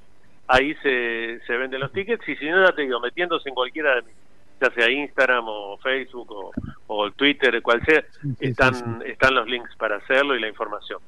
ahí 0.47 0.75
se, 0.83 1.39
se 1.47 1.57
venden 1.57 1.79
los 1.79 1.91
tickets 1.91 2.27
y 2.29 2.35
si 2.35 2.45
no, 2.45 2.63
ya 2.63 2.75
te 2.75 2.83
digo, 2.83 2.99
metiéndose 2.99 3.49
en 3.49 3.55
cualquiera 3.55 3.95
de 3.95 4.03
mis 4.03 4.26
ya 4.59 4.71
sea 4.71 4.89
Instagram 4.89 5.45
o 5.47 5.77
Facebook 5.77 6.31
o, 6.31 6.51
o 6.87 7.11
Twitter, 7.11 7.61
cual 7.61 7.81
sea, 7.85 8.03
están, 8.39 9.01
están 9.05 9.35
los 9.35 9.47
links 9.47 9.75
para 9.75 9.97
hacerlo 9.97 10.35
y 10.35 10.39
la 10.39 10.47
información. 10.47 10.99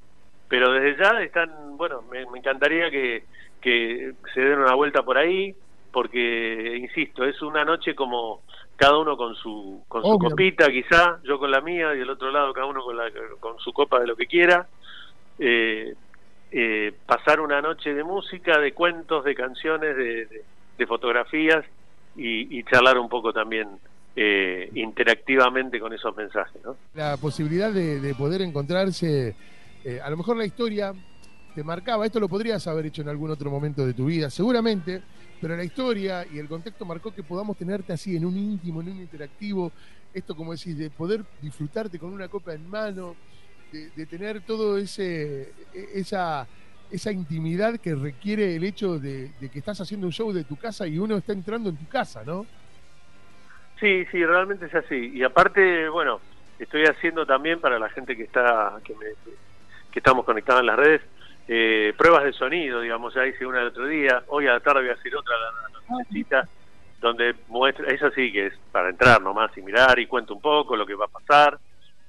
Pero 0.47 0.71
desde 0.71 1.03
ya 1.03 1.21
están, 1.21 1.77
bueno, 1.77 2.03
me, 2.11 2.21
encantaría 2.21 2.89
que, 2.89 3.23
que 3.61 4.13
se 4.33 4.41
den 4.41 4.59
una 4.59 4.75
vuelta 4.75 5.03
por 5.03 5.17
ahí, 5.17 5.55
porque, 5.91 6.77
insisto, 6.77 7.23
es 7.23 7.41
una 7.41 7.65
noche 7.65 7.95
como 7.95 8.41
cada 8.75 8.97
uno 8.97 9.17
con 9.17 9.35
su 9.35 9.83
con 9.87 10.03
su 10.03 10.17
copita 10.17 10.71
quizá, 10.71 11.19
yo 11.23 11.37
con 11.37 11.51
la 11.51 11.59
mía 11.59 11.93
y 11.93 11.99
del 11.99 12.09
otro 12.09 12.31
lado 12.31 12.53
cada 12.53 12.67
uno 12.67 12.81
con, 12.81 12.95
la, 12.95 13.11
con 13.39 13.59
su 13.59 13.73
copa 13.73 13.99
de 13.99 14.07
lo 14.07 14.15
que 14.15 14.27
quiera. 14.27 14.67
Eh, 15.37 15.93
eh, 16.51 16.93
pasar 17.05 17.41
una 17.41 17.61
noche 17.61 17.93
de 17.93 18.03
música, 18.03 18.57
de 18.57 18.73
cuentos, 18.73 19.23
de 19.23 19.35
canciones, 19.35 19.95
de, 19.95 20.43
de 20.77 20.87
fotografías 20.87 21.65
y, 22.15 22.63
charlar 22.63 22.97
un 22.97 23.09
poco 23.09 23.31
también 23.31 23.69
eh, 24.15 24.69
interactivamente 24.75 25.79
con 25.79 25.93
esos 25.93 26.15
mensajes. 26.15 26.61
¿no? 26.63 26.75
La 26.93 27.17
posibilidad 27.17 27.71
de, 27.71 28.13
poder 28.15 28.41
encontrarse, 28.41 29.35
eh, 29.83 29.99
a 30.03 30.09
lo 30.09 30.17
mejor 30.17 30.37
la 30.37 30.45
historia 30.45 30.93
te 31.55 31.63
marcaba, 31.63 32.05
esto 32.05 32.19
lo 32.19 32.29
podrías 32.29 32.65
haber 32.67 32.87
hecho 32.87 33.01
en 33.01 33.09
algún 33.09 33.31
otro 33.31 33.49
momento 33.49 33.85
de 33.85 33.93
tu 33.93 34.05
vida, 34.05 34.29
seguramente, 34.29 35.01
pero 35.41 35.55
la 35.55 35.63
historia 35.63 36.25
y 36.31 36.37
el 36.37 36.47
contexto 36.47 36.85
marcó 36.85 37.13
que 37.13 37.23
podamos 37.23 37.57
tenerte 37.57 37.93
así 37.93 38.15
en 38.15 38.25
un 38.25 38.37
íntimo, 38.37 38.81
en 38.81 38.89
un 38.89 38.99
interactivo, 38.99 39.71
esto 40.13 40.35
como 40.35 40.53
decís, 40.53 40.77
de 40.77 40.89
poder 40.89 41.23
disfrutarte 41.41 41.97
con 41.97 42.11
una 42.11 42.27
copa 42.27 42.53
en 42.53 42.69
mano, 42.69 43.15
de, 43.71 43.89
de 43.91 44.05
tener 44.05 44.41
todo 44.41 44.77
ese 44.77 45.53
e, 45.73 45.89
esa 45.95 46.47
esa 46.91 47.11
intimidad 47.11 47.79
que 47.79 47.95
requiere 47.95 48.55
el 48.55 48.63
hecho 48.63 48.99
de, 48.99 49.31
que 49.39 49.59
estás 49.59 49.79
haciendo 49.81 50.07
un 50.07 50.13
show 50.13 50.31
de 50.31 50.43
tu 50.43 50.57
casa 50.57 50.87
y 50.87 50.97
uno 50.97 51.17
está 51.17 51.33
entrando 51.33 51.69
en 51.69 51.77
tu 51.77 51.87
casa, 51.87 52.23
¿no? 52.25 52.45
Sí, 53.79 54.05
sí, 54.11 54.25
realmente 54.25 54.65
es 54.65 54.75
así. 54.75 55.11
Y 55.13 55.23
aparte, 55.23 55.87
bueno, 55.89 56.19
estoy 56.57 56.83
haciendo 56.83 57.25
también 57.25 57.59
para 57.59 57.79
la 57.79 57.89
gente 57.89 58.15
que 58.15 58.23
está, 58.23 58.79
que, 58.83 58.93
me, 58.95 59.05
que 59.91 59.99
estamos 59.99 60.25
conectados 60.25 60.61
en 60.61 60.67
las 60.67 60.77
redes, 60.77 61.01
eh, 61.47 61.93
pruebas 61.97 62.23
de 62.23 62.33
sonido, 62.33 62.81
digamos, 62.81 63.13
ya 63.13 63.25
hice 63.25 63.45
una 63.45 63.61
el 63.61 63.67
otro 63.67 63.87
día, 63.87 64.23
hoy 64.27 64.47
a 64.47 64.53
la 64.53 64.59
tarde 64.59 64.81
voy 64.81 64.89
a 64.89 64.93
hacer 64.93 65.15
otra 65.15 65.35
la, 65.37 65.97
la 66.29 66.47
donde 67.01 67.33
muestra, 67.47 67.87
esa 67.93 68.11
sí 68.11 68.31
que 68.31 68.47
es 68.47 68.53
para 68.71 68.89
entrar 68.89 69.21
nomás 69.21 69.57
y 69.57 69.61
mirar 69.61 69.97
y 69.99 70.07
cuento 70.07 70.33
un 70.33 70.41
poco 70.41 70.75
lo 70.75 70.85
que 70.85 70.95
va 70.95 71.05
a 71.05 71.07
pasar, 71.07 71.57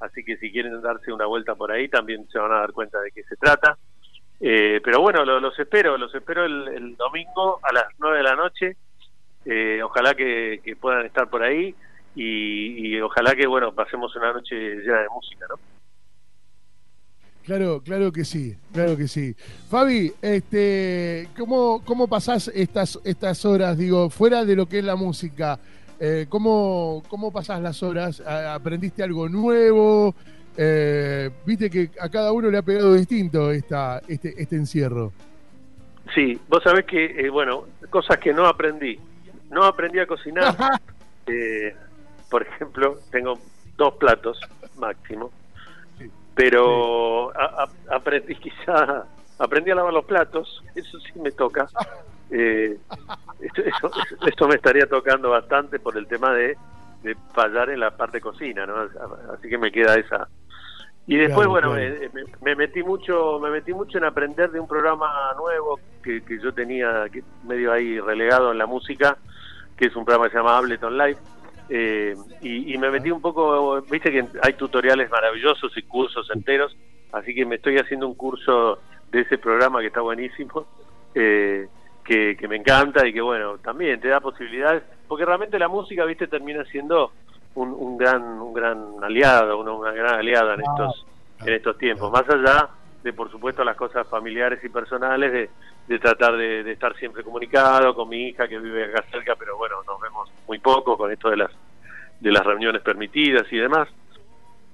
así 0.00 0.24
que 0.24 0.36
si 0.36 0.50
quieren 0.50 0.80
darse 0.82 1.12
una 1.12 1.26
vuelta 1.26 1.54
por 1.54 1.70
ahí 1.70 1.88
también 1.88 2.28
se 2.28 2.38
van 2.38 2.52
a 2.52 2.60
dar 2.60 2.72
cuenta 2.72 3.00
de 3.00 3.12
qué 3.12 3.22
se 3.24 3.36
trata. 3.36 3.78
Eh, 4.40 4.80
pero 4.82 5.02
bueno, 5.02 5.24
los 5.24 5.58
espero, 5.58 5.98
los 5.98 6.14
espero 6.14 6.46
el, 6.46 6.96
domingo 6.96 7.60
a 7.62 7.72
las 7.72 7.84
9 7.98 8.16
de 8.16 8.22
la 8.22 8.36
noche. 8.36 8.76
Eh, 9.44 9.82
ojalá 9.82 10.14
que, 10.14 10.60
puedan 10.80 11.04
estar 11.06 11.28
por 11.28 11.42
ahí 11.42 11.74
y, 12.14 12.98
ojalá 13.00 13.34
que, 13.34 13.46
bueno, 13.46 13.74
pasemos 13.74 14.14
una 14.16 14.32
noche 14.32 14.54
llena 14.54 15.02
de 15.02 15.08
música, 15.08 15.46
¿no? 15.48 15.56
Claro, 17.44 17.82
claro 17.82 18.12
que 18.12 18.24
sí, 18.24 18.54
claro 18.72 18.96
que 18.96 19.08
sí. 19.08 19.34
Fabi, 19.68 20.12
este, 20.22 21.28
¿cómo, 21.36 21.82
cómo 21.84 22.06
pasás 22.06 22.48
estas, 22.48 22.98
estas 23.04 23.44
horas, 23.44 23.76
digo, 23.76 24.08
fuera 24.10 24.44
de 24.44 24.56
lo 24.56 24.66
que 24.66 24.78
es 24.78 24.84
la 24.84 24.94
música? 24.94 25.58
Eh, 25.98 26.26
¿cómo, 26.28 27.02
¿Cómo 27.08 27.32
pasás 27.32 27.60
las 27.60 27.82
horas? 27.82 28.20
¿Aprendiste 28.20 29.02
algo 29.02 29.28
nuevo? 29.28 30.14
Eh, 30.62 31.30
viste 31.46 31.70
que 31.70 31.88
a 31.98 32.10
cada 32.10 32.32
uno 32.32 32.50
le 32.50 32.58
ha 32.58 32.62
pegado 32.62 32.92
distinto 32.92 33.50
esta, 33.50 34.02
este, 34.06 34.34
este 34.36 34.56
encierro. 34.56 35.10
Sí, 36.14 36.38
vos 36.50 36.62
sabés 36.62 36.84
que, 36.84 37.06
eh, 37.18 37.30
bueno, 37.30 37.64
cosas 37.88 38.18
que 38.18 38.34
no 38.34 38.44
aprendí. 38.44 39.00
No 39.48 39.64
aprendí 39.64 39.98
a 39.98 40.06
cocinar. 40.06 40.54
Eh, 41.26 41.76
por 42.28 42.42
ejemplo, 42.42 42.98
tengo 43.12 43.38
dos 43.76 43.94
platos 43.94 44.40
máximo. 44.78 45.30
Pero 46.34 47.30
aprendí 47.88 48.34
quizá, 48.40 49.04
aprendí 49.38 49.70
a 49.70 49.76
lavar 49.76 49.92
los 49.92 50.06
platos, 50.06 50.64
eso 50.74 50.98
sí 50.98 51.20
me 51.20 51.30
toca. 51.30 51.68
esto, 52.30 53.90
esto, 54.26 54.48
me 54.48 54.56
estaría 54.56 54.86
tocando 54.86 55.30
bastante 55.30 55.78
por 55.78 55.96
el 55.96 56.08
tema 56.08 56.32
de, 56.32 56.56
de 57.04 57.16
fallar 57.32 57.70
en 57.70 57.78
la 57.78 57.96
parte 57.96 58.20
cocina, 58.20 58.66
¿no? 58.66 58.74
Así 59.32 59.48
que 59.48 59.58
me 59.58 59.70
queda 59.70 59.94
esa, 59.94 60.26
y 61.10 61.16
después, 61.16 61.48
bueno, 61.48 61.74
Me, 62.40 62.54
metí 62.54 62.84
mucho 62.84 63.40
me 63.40 63.50
metí 63.50 63.74
mucho 63.74 63.98
en 63.98 64.04
aprender 64.04 64.48
de 64.52 64.60
un 64.60 64.68
programa 64.68 65.10
nuevo 65.36 65.80
que, 66.04 66.22
que 66.22 66.38
yo 66.38 66.54
tenía 66.54 67.06
medio 67.42 67.72
ahí 67.72 67.98
relegado 67.98 68.52
en 68.52 68.58
la 68.58 68.66
música, 68.66 69.18
que 69.76 69.86
es 69.86 69.96
un 69.96 70.04
programa 70.04 70.28
que 70.28 70.34
se 70.34 70.38
llama 70.38 70.56
Ableton 70.56 70.96
Live. 70.96 71.16
Eh, 71.68 72.14
y, 72.42 72.78
me 72.78 72.92
metí 72.92 73.10
un 73.10 73.20
poco, 73.20 73.82
viste 73.90 74.12
que 74.12 74.24
hay 74.40 74.52
tutoriales 74.52 75.10
maravillosos 75.10 75.76
y 75.76 75.82
cursos 75.82 76.30
enteros, 76.32 76.76
así 77.10 77.34
que 77.34 77.44
me 77.44 77.56
estoy 77.56 77.78
haciendo 77.78 78.06
un 78.06 78.14
curso 78.14 78.78
de 79.10 79.22
ese 79.22 79.36
programa 79.36 79.80
que 79.80 79.88
está 79.88 80.02
buenísimo, 80.02 80.68
eh, 81.16 81.66
que, 82.04 82.36
que 82.36 82.46
me 82.46 82.54
encanta 82.54 83.04
y 83.04 83.12
que 83.12 83.20
bueno, 83.20 83.58
también 83.58 84.00
te 84.00 84.06
da 84.06 84.20
posibilidades, 84.20 84.84
porque 85.08 85.24
realmente 85.24 85.58
la 85.58 85.66
música, 85.66 86.04
viste, 86.04 86.28
termina 86.28 86.64
siendo 86.66 87.10
un, 87.54 87.68
un 87.72 87.96
gran 87.96 88.22
un 88.22 88.52
gran 88.52 88.94
aliado, 89.02 89.60
una, 89.60 89.92
gran 89.92 90.14
aliada 90.16 90.54
en 90.54 90.60
estos 90.60 91.06
en 91.40 91.54
estos 91.54 91.78
tiempos, 91.78 92.10
más 92.12 92.28
allá 92.28 92.68
de 93.02 93.12
por 93.12 93.30
supuesto 93.30 93.64
las 93.64 93.76
cosas 93.76 94.06
familiares 94.08 94.62
y 94.62 94.68
personales 94.68 95.32
de, 95.32 95.50
de 95.88 95.98
tratar 95.98 96.36
de, 96.36 96.70
estar 96.70 96.94
siempre 96.96 97.24
comunicado 97.24 97.94
con 97.94 98.08
mi 98.08 98.28
hija 98.28 98.46
que 98.46 98.58
vive 98.58 98.84
acá 98.84 99.04
cerca, 99.10 99.34
pero 99.36 99.56
bueno, 99.56 99.76
nos 99.86 100.00
vemos 100.00 100.30
muy 100.46 100.58
poco 100.58 100.96
con 100.96 101.10
esto 101.10 101.30
de 101.30 101.38
las 101.38 101.50
de 102.20 102.30
las 102.30 102.44
reuniones 102.44 102.82
permitidas 102.82 103.50
y 103.50 103.56
demás. 103.56 103.88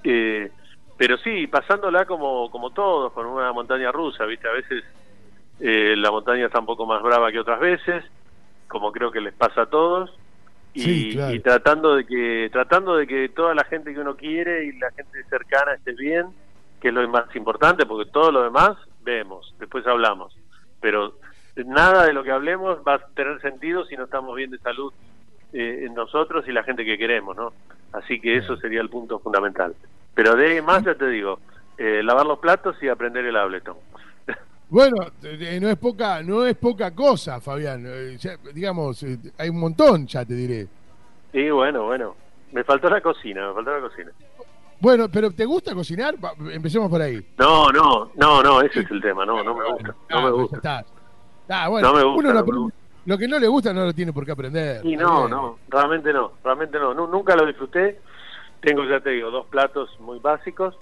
Eh, 0.03 0.51
pero 0.97 1.17
sí, 1.19 1.47
pasándola 1.47 2.05
como, 2.05 2.51
como 2.51 2.71
todos, 2.71 3.13
con 3.13 3.27
una 3.27 3.53
montaña 3.53 3.93
rusa, 3.93 4.25
¿viste? 4.25 4.49
A 4.49 4.53
veces 4.53 4.85
eh, 5.61 5.95
la 5.97 6.11
montaña 6.11 6.47
está 6.47 6.59
un 6.59 6.67
poco 6.67 6.87
más 6.87 7.03
brava 7.03 7.31
que 7.31 7.39
otras 7.39 7.61
veces, 7.61 8.05
como 8.69 8.93
creo 8.93 9.11
que 9.11 9.21
les 9.21 9.35
pasa 9.35 9.63
a 9.63 9.67
todos. 9.67 10.11
Y, 10.77 10.81
Sí, 10.83 11.11
claro. 11.15 11.35
y 11.35 11.41
tratando 11.41 11.97
de 11.97 12.05
que 12.05 12.51
tratando 12.53 12.97
de 12.97 13.07
que 13.07 13.31
toda 13.31 13.55
la 13.55 13.65
gente 13.65 13.95
que 13.95 14.01
uno 14.01 14.15
quiere 14.15 14.67
y 14.67 14.73
la 14.73 14.91
gente 14.91 15.25
cercana 15.25 15.73
esté 15.73 15.93
bien, 15.95 16.27
que 16.81 16.89
es 16.89 16.95
lo 16.95 17.09
más 17.09 17.35
importante, 17.35 17.87
porque 17.87 18.11
todo 18.11 18.31
lo 18.31 18.43
demás 18.43 18.77
vemos, 19.03 19.55
después 19.59 19.87
hablamos. 19.87 20.37
Pero 20.81 21.15
nada 21.65 22.05
de 22.05 22.13
lo 22.13 22.23
que 22.23 22.31
hablemos 22.31 22.81
va 22.87 22.97
a 22.97 23.07
tener 23.15 23.41
sentido 23.41 23.87
si 23.87 23.97
no 23.97 24.05
estamos 24.05 24.37
bien 24.37 24.51
de 24.51 24.59
salud 24.59 24.93
eh, 25.55 25.85
en 25.87 25.95
nosotros 25.95 26.47
y 26.47 26.53
la 26.53 26.63
gente 26.63 26.85
que 26.85 26.99
queremos, 26.99 27.35
¿no? 27.35 27.55
Así 27.95 28.21
que 28.21 28.37
eso 28.37 28.59
sería 28.59 28.83
el 28.83 28.91
punto 28.91 29.19
fundamental. 29.19 29.75
Pero 30.15 30.37
de 30.37 30.61
más, 30.61 30.85
ya 30.85 30.95
te 30.95 31.09
digo, 31.09 31.41
eh, 31.79 32.03
lavar 32.03 32.27
los 32.27 32.39
platos 32.39 32.77
y 32.83 32.89
aprender 32.89 33.25
el 33.25 33.37
Ableton. 33.37 33.77
Bueno, 34.69 34.97
no 35.61 35.69
es 35.69 35.77
poca, 35.77 36.23
no 36.23 36.45
es 36.45 36.57
poca 36.57 36.93
cosa, 36.95 37.41
Fabián. 37.41 37.85
Eh, 37.87 38.17
ya, 38.19 38.37
digamos, 38.53 39.03
eh, 39.05 39.17
hay 39.39 39.49
un 39.49 39.61
montón, 39.61 40.07
ya 40.07 40.25
te 40.25 40.35
diré. 40.35 40.67
Y 41.33 41.51
bueno, 41.51 41.85
bueno, 41.85 42.17
me 42.53 42.65
faltó 42.65 42.89
la 42.91 43.01
cocina, 43.01 43.49
me 43.49 43.55
faltó 43.55 43.71
la 43.79 43.81
cocina. 43.89 44.11
Bueno, 44.81 45.09
pero 45.11 45.31
¿te 45.31 45.45
gusta 45.45 45.73
cocinar? 45.75 46.17
Empecemos 46.53 46.91
por 46.91 47.01
ahí. 47.01 47.25
No, 47.39 47.71
no, 47.71 48.11
no, 48.17 48.43
no, 48.43 48.61
ese 48.61 48.81
es 48.81 48.91
el 48.91 49.01
tema, 49.01 49.25
no, 49.25 49.43
no 49.43 49.55
me 49.55 49.65
gusta, 49.71 49.89
no 50.11 50.19
Ah, 50.19 50.23
me 50.23 50.31
gusta. 50.33 50.61
ya 50.63 50.81
está. 50.81 51.69
Bueno, 51.69 51.89
No 51.89 51.95
me 51.95 52.03
gusta, 52.05 52.19
uno 52.19 52.29
no 52.35 52.45
me 52.45 52.59
gusta. 52.59 52.79
lo 53.07 53.19
que 53.19 53.29
no 53.29 53.39
le 53.39 53.47
gusta 53.49 53.73
no 53.73 53.85
lo 53.85 53.95
tiene 53.95 54.13
por 54.13 54.27
qué 54.27 54.33
aprender. 54.33 54.85
Y 54.85 54.97
no, 54.97 55.29
no, 55.29 55.59
realmente 55.69 56.13
no, 56.13 56.33
realmente 56.43 56.79
no. 56.79 56.93
Nu- 56.93 57.07
Nunca 57.07 57.37
lo 57.37 57.47
disfruté. 57.47 58.01
Tengo, 58.61 58.85
ya 58.85 59.01
te 59.01 59.11
digo, 59.11 59.31
dos 59.31 59.47
platos 59.47 59.89
muy 60.01 60.19
básicos. 60.19 60.75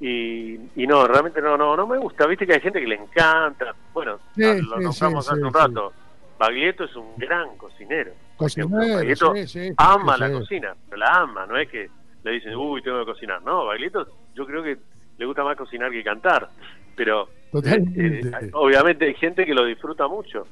Y, 0.00 0.54
y 0.76 0.86
no, 0.86 1.06
realmente 1.06 1.40
no, 1.42 1.56
no, 1.56 1.76
no 1.76 1.86
me 1.86 1.98
gusta. 1.98 2.26
Viste 2.26 2.46
que 2.46 2.54
hay 2.54 2.60
gente 2.60 2.80
que 2.80 2.86
le 2.86 2.94
encanta. 2.96 3.74
Bueno, 3.92 4.18
Sí, 4.34 4.42
lo 4.42 4.52
sí, 4.78 4.84
nombramos 4.84 5.26
sí, 5.26 5.32
hace 5.32 5.42
un 5.42 5.52
rato. 5.52 5.92
Baglietto 6.38 6.84
es 6.84 6.94
un 6.94 7.16
gran 7.16 7.56
cocinero. 7.56 8.12
Cocinero, 8.36 8.94
Baglietto 8.94 9.34
ama 9.76 10.16
la 10.16 10.30
cocina, 10.30 10.74
pero 10.88 10.98
la 10.98 11.16
ama, 11.16 11.46
no 11.46 11.56
es 11.56 11.68
que 11.68 11.88
le 12.22 12.30
dicen, 12.30 12.54
uy, 12.54 12.80
tengo 12.82 13.00
que 13.00 13.06
cocinar. 13.12 13.42
No, 13.42 13.64
Baglietto 13.66 14.06
yo 14.36 14.46
creo 14.46 14.62
que 14.62 14.78
le 15.18 15.26
gusta 15.26 15.42
más 15.42 15.56
cocinar 15.56 15.90
que 15.90 16.04
cantar. 16.04 16.48
Pero 16.94 17.28
eh, 17.54 17.82
eh, 17.96 18.50
obviamente 18.52 19.06
hay 19.06 19.14
gente 19.14 19.44
que 19.44 19.54
lo 19.54 19.64
disfruta 19.64 20.06
mucho. 20.06 20.46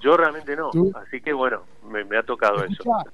Yo 0.00 0.16
realmente 0.16 0.56
no. 0.56 0.70
Tú- 0.70 0.92
Así 0.94 1.20
que 1.20 1.32
bueno, 1.34 1.62
me, 1.90 2.04
me 2.04 2.16
ha 2.16 2.22
tocado 2.22 2.64
eso. 2.64 2.72
Escuchá, 2.72 3.10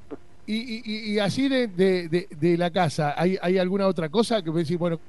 y, 0.46 0.54
y, 0.56 0.82
y- 0.84 1.12
y 1.14 1.18
así 1.18 1.48
de, 1.48 1.66
de, 1.68 2.08
de- 2.08 2.28
de 2.30 2.56
la 2.58 2.70
casa, 2.70 3.14
¿hay, 3.16 3.36
¿hay 3.42 3.58
alguna 3.58 3.86
otra 3.88 4.08
cosa 4.08 4.42
que 4.42 4.50
vos 4.50 4.58
decís, 4.58 4.78
bueno, 4.78 5.00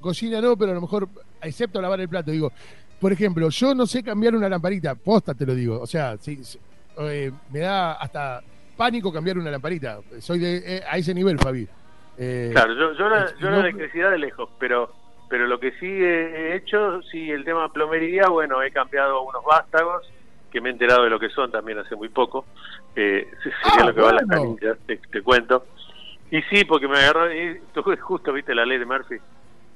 cocina 0.00 0.40
no, 0.40 0.56
pero 0.56 0.72
a 0.72 0.74
lo 0.74 0.80
mejor, 0.80 1.08
excepto 1.42 1.80
lavar 1.80 2.00
el 2.00 2.08
plato, 2.08 2.30
digo, 2.30 2.52
por 3.00 3.12
ejemplo, 3.12 3.48
yo 3.50 3.74
no 3.74 3.86
sé 3.86 4.02
cambiar 4.02 4.34
una 4.34 4.48
lamparita, 4.48 4.94
posta 4.94 5.34
te 5.34 5.46
lo 5.46 5.54
digo, 5.54 5.80
o 5.80 5.86
sea, 5.86 6.16
sí, 6.18 6.42
sí, 6.44 6.58
eh, 6.98 7.30
me 7.52 7.60
da 7.60 7.92
hasta 7.92 8.42
pánico 8.76 9.12
cambiar 9.12 9.38
una 9.38 9.50
lamparita, 9.50 10.00
soy 10.20 10.38
de 10.38 10.56
eh, 10.78 10.82
a 10.88 10.96
ese 10.98 11.14
nivel, 11.14 11.38
Fabi. 11.38 11.66
Eh, 12.16 12.50
Claro, 12.52 12.74
yo, 12.74 12.92
yo, 12.94 13.08
la, 13.08 13.26
yo 13.40 13.50
la 13.50 13.56
no- 13.56 13.60
electricidad 13.60 14.10
de 14.10 14.18
lejos, 14.18 14.48
pero 14.58 14.92
pero 15.30 15.46
lo 15.46 15.60
que 15.60 15.72
sí 15.72 15.84
he 15.86 16.52
he 16.52 16.56
hecho, 16.56 17.02
sí, 17.02 17.30
el 17.30 17.44
tema 17.44 17.70
plomería, 17.70 18.28
bueno, 18.28 18.62
he 18.62 18.70
cambiado 18.70 19.22
unos 19.22 19.44
vástagos, 19.44 20.02
que 20.50 20.58
me 20.60 20.70
he 20.70 20.72
enterado 20.72 21.04
de 21.04 21.10
lo 21.10 21.20
que 21.20 21.28
son 21.28 21.52
también 21.52 21.78
hace 21.78 21.94
muy 21.96 22.08
poco, 22.08 22.46
eh, 22.96 23.28
se- 23.42 23.50
sería 23.62 23.82
Ah, 23.82 23.86
lo 23.88 23.94
que 23.94 24.00
va 24.00 24.10
a 24.10 24.14
las 24.14 24.26
canillas, 24.26 24.78
te, 24.86 24.96
te 24.96 25.22
cuento. 25.22 25.66
Y 26.30 26.40
sí, 26.42 26.64
porque 26.64 26.88
me 26.88 26.96
agarró, 26.98 27.30
y 27.32 27.60
justo, 28.00 28.32
viste, 28.32 28.54
la 28.54 28.64
ley 28.64 28.78
de 28.78 28.86
Murphy, 28.86 29.16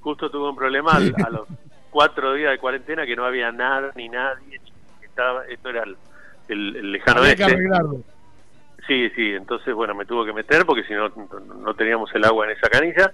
justo 0.02 0.30
tuve 0.30 0.50
un 0.50 0.56
problema 0.56 0.92
al- 0.92 1.14
a 1.24 1.30
los 1.30 1.48
cuatro 1.90 2.34
días 2.34 2.50
de 2.52 2.58
cuarentena 2.58 3.06
que 3.06 3.16
no 3.16 3.24
había 3.24 3.50
nada 3.52 3.92
ni 3.96 4.08
nadie, 4.08 4.60
estaba, 5.02 5.44
esto 5.46 5.68
era 5.70 5.84
el, 5.84 5.96
el- 6.48 6.76
el 6.76 6.92
lejano 6.92 7.22
arreglarlo. 7.22 8.02
Sí, 8.86 9.10
sí, 9.10 9.30
entonces 9.32 9.72
bueno, 9.74 9.94
me 9.94 10.04
tuvo 10.06 10.24
que 10.24 10.32
meter 10.32 10.66
porque 10.66 10.82
si 10.84 10.92
no, 10.92 11.08
no, 11.60 11.74
teníamos 11.74 12.12
el 12.14 12.24
agua 12.24 12.46
en 12.46 12.56
esa 12.56 12.68
canilla. 12.68 13.12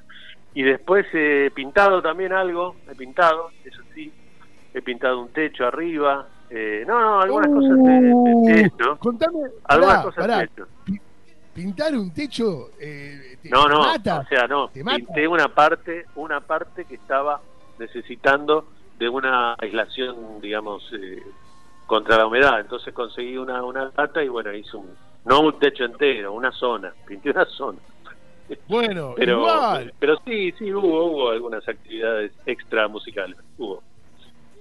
Y 0.54 0.62
después 0.62 1.06
he 1.12 1.50
pintado 1.54 2.00
también 2.00 2.32
algo, 2.32 2.74
he 2.90 2.94
pintado, 2.94 3.50
eso 3.64 3.82
sí, 3.94 4.10
he 4.72 4.80
pintado 4.80 5.20
un 5.20 5.28
techo 5.28 5.66
arriba. 5.66 6.26
Eh, 6.48 6.84
no, 6.86 6.98
no, 6.98 7.20
algunas 7.20 7.48
cosas 7.50 7.76
de, 7.84 7.92
de 8.00 8.70
techo. 8.70 8.94
Uh, 8.94 8.96
Contame, 8.96 9.38
Algunas 9.64 9.96
pará, 9.98 10.02
cosas 10.02 10.26
pará, 10.26 10.38
de 10.38 10.48
techo. 10.48 10.68
pintar 11.52 11.94
un 11.94 12.14
techo 12.14 12.70
eh, 12.80 13.27
te, 13.42 13.48
No, 13.50 13.64
te 13.64 13.68
no, 13.70 13.78
mata. 13.80 14.18
o 14.20 14.24
sea, 14.28 14.46
no, 14.46 14.68
te 14.68 14.84
pinté 14.84 15.26
una 15.28 15.48
parte, 15.54 16.06
una 16.14 16.40
parte 16.40 16.84
que 16.84 16.94
estaba 16.96 17.40
necesitando 17.78 18.68
de 18.98 19.08
una 19.08 19.54
aislación, 19.58 20.40
digamos, 20.40 20.82
eh, 20.92 21.22
contra 21.86 22.16
la 22.18 22.26
humedad. 22.26 22.60
Entonces 22.60 22.92
conseguí 22.92 23.36
una, 23.36 23.62
una 23.64 23.90
lata 23.96 24.22
y 24.22 24.28
bueno, 24.28 24.52
hice 24.52 24.76
un, 24.76 24.88
no 25.24 25.40
un 25.40 25.58
techo 25.58 25.84
entero, 25.84 26.32
una 26.32 26.50
zona, 26.52 26.92
pinté 27.06 27.30
una 27.30 27.44
zona. 27.46 27.78
Bueno, 28.66 29.12
pero 29.16 29.38
igual. 29.40 29.94
pero 29.98 30.16
sí 30.24 30.52
sí 30.58 30.72
hubo 30.72 31.04
hubo 31.06 31.30
algunas 31.30 31.66
actividades 31.68 32.32
extra 32.46 32.88
musicales 32.88 33.36
hubo 33.58 33.82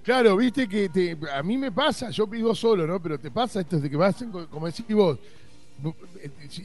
Claro, 0.03 0.37
viste 0.37 0.69
que 0.69 0.87
te- 0.87 1.17
a 1.33 1.43
mí 1.43 1.57
me 1.57 1.69
pasa, 1.71 2.09
yo 2.11 2.27
vivo 2.27 2.55
solo, 2.55 2.87
¿no? 2.87 3.01
Pero 3.01 3.19
te 3.19 3.29
pasa 3.29 3.59
esto 3.59 3.77
de 3.77 3.89
que 3.89 3.97
vas, 3.97 4.23
como 4.49 4.65
decís 4.67 4.85
vos, 4.95 5.19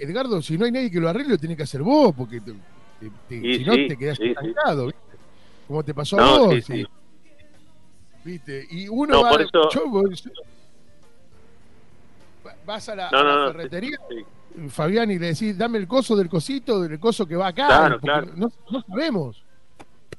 Edgardo, 0.01 0.41
si 0.43 0.57
no 0.57 0.65
hay 0.65 0.73
nadie 0.73 0.91
que 0.91 1.01
lo 1.01 1.09
arregle, 1.09 1.33
lo 1.33 1.39
tenés 1.39 1.57
que 1.57 1.63
hacer 1.65 1.83
vos, 1.83 2.15
porque 2.17 2.41
te- 2.41 2.53
te- 2.53 3.11
te- 3.29 3.47
Y 3.47 3.59
si 3.59 3.65
no 3.65 3.75
sí, 3.75 3.89
te 3.89 3.97
quedás 3.97 4.17
sí, 4.17 4.29
estancado, 4.29 4.87
¿viste? 4.87 5.01
Como 5.69 5.83
te 5.85 5.93
pasó 5.95 6.19
a 6.21 6.39
vos. 6.39 6.55
¿viste? 8.25 8.67
Y 8.71 8.89
uno 8.89 9.15
No, 9.15 9.23
va, 9.23 9.31
por 9.31 9.43
eso- 9.43 9.69
yo- 9.71 9.89
vos- 9.89 10.25
vas 12.65 12.89
a 12.89 12.95
la, 12.95 13.11
no 13.11 13.19
a 13.19 13.23
la 13.23 13.35
no 13.35 13.45
no 13.47 13.53
ferretería, 13.53 13.99
Fabián, 14.69 15.11
y 15.11 15.19
le 15.19 15.29
decís, 15.29 15.57
dame 15.59 15.79
el 15.79 15.89
coso 15.89 16.15
del 16.17 16.29
cosito, 16.29 16.81
del 16.83 17.01
coso 17.01 17.27
que 17.27 17.37
va 17.37 17.49
acá, 17.49 17.67
Claro, 17.67 18.01
claro. 18.01 18.27
No, 18.37 18.51
no 18.71 18.83
sabemos. 18.83 19.43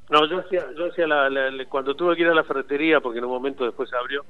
no 0.09 0.25
yo 0.29 0.39
hacía 0.39 0.65
yo 0.77 0.87
hacía 0.91 1.07
la, 1.07 1.29
la- 1.29 1.49
la- 1.51 1.65
cuando 1.65 1.95
tuve 1.95 2.15
que 2.15 2.23
ir 2.23 2.27
a 2.27 2.33
la 2.35 2.43
ferretería 2.43 2.99
porque 2.99 3.19
en 3.19 3.25
un 3.25 3.31
momento 3.31 3.63
después 3.63 3.89
se 3.89 3.95
abrió 3.95 4.23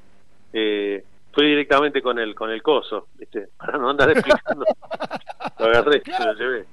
eh, 0.53 1.03
fui 1.33 1.45
directamente 1.47 2.01
con 2.01 2.17
el 2.19 2.33
con 2.35 2.49
el 2.51 2.61
coso 2.61 3.07
¿viste? 3.17 3.49
para 3.57 3.77
no 3.77 3.89
andar 3.89 4.09
explicando 4.11 4.65
lo 5.59 5.65
agarré 5.65 6.01
se 6.05 6.23
lo 6.25 6.33
llevé 6.33 6.65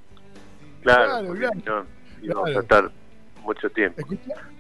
claro, 0.83 1.35
Claro, 1.35 1.35
claro. 1.35 1.87
no 2.23 2.43
Claro. 2.43 2.59
a 2.59 2.61
estar 2.61 2.91
mucho 3.43 3.71
tiempo 3.71 4.03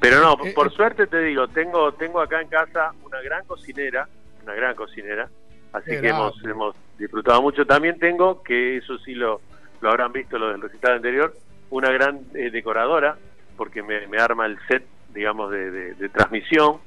Pero 0.00 0.20
no, 0.20 0.32
Eh, 0.44 0.52
por 0.54 0.68
eh. 0.68 0.70
suerte 0.70 1.06
te 1.06 1.20
digo, 1.22 1.48
tengo 1.48 1.92
tengo 1.92 2.20
acá 2.20 2.40
en 2.40 2.48
casa 2.48 2.92
una 3.04 3.20
gran 3.20 3.44
cocinera, 3.44 4.08
una 4.42 4.54
gran 4.54 4.74
cocinera, 4.74 5.28
así 5.72 5.90
que 6.00 6.08
hemos, 6.08 6.42
hemos 6.44 6.74
disfrutado 6.98 7.42
mucho. 7.42 7.66
También 7.66 7.98
tengo, 7.98 8.42
que 8.42 8.78
eso 8.78 8.96
sí 8.98 9.14
lo, 9.14 9.40
lo 9.82 9.90
habrán 9.90 10.12
visto 10.12 10.38
lo 10.38 10.48
del 10.48 10.62
recital 10.62 10.94
anterior, 10.94 11.34
una 11.68 11.90
gran 11.90 12.20
eh, 12.34 12.50
decoradora, 12.50 13.16
porque 13.58 13.82
me, 13.82 14.06
me 14.06 14.18
arma 14.18 14.46
el 14.46 14.58
set, 14.66 14.84
digamos, 15.14 15.50
de, 15.50 15.70
de- 15.70 15.94
de 15.94 16.08
transmisión, 16.08 16.78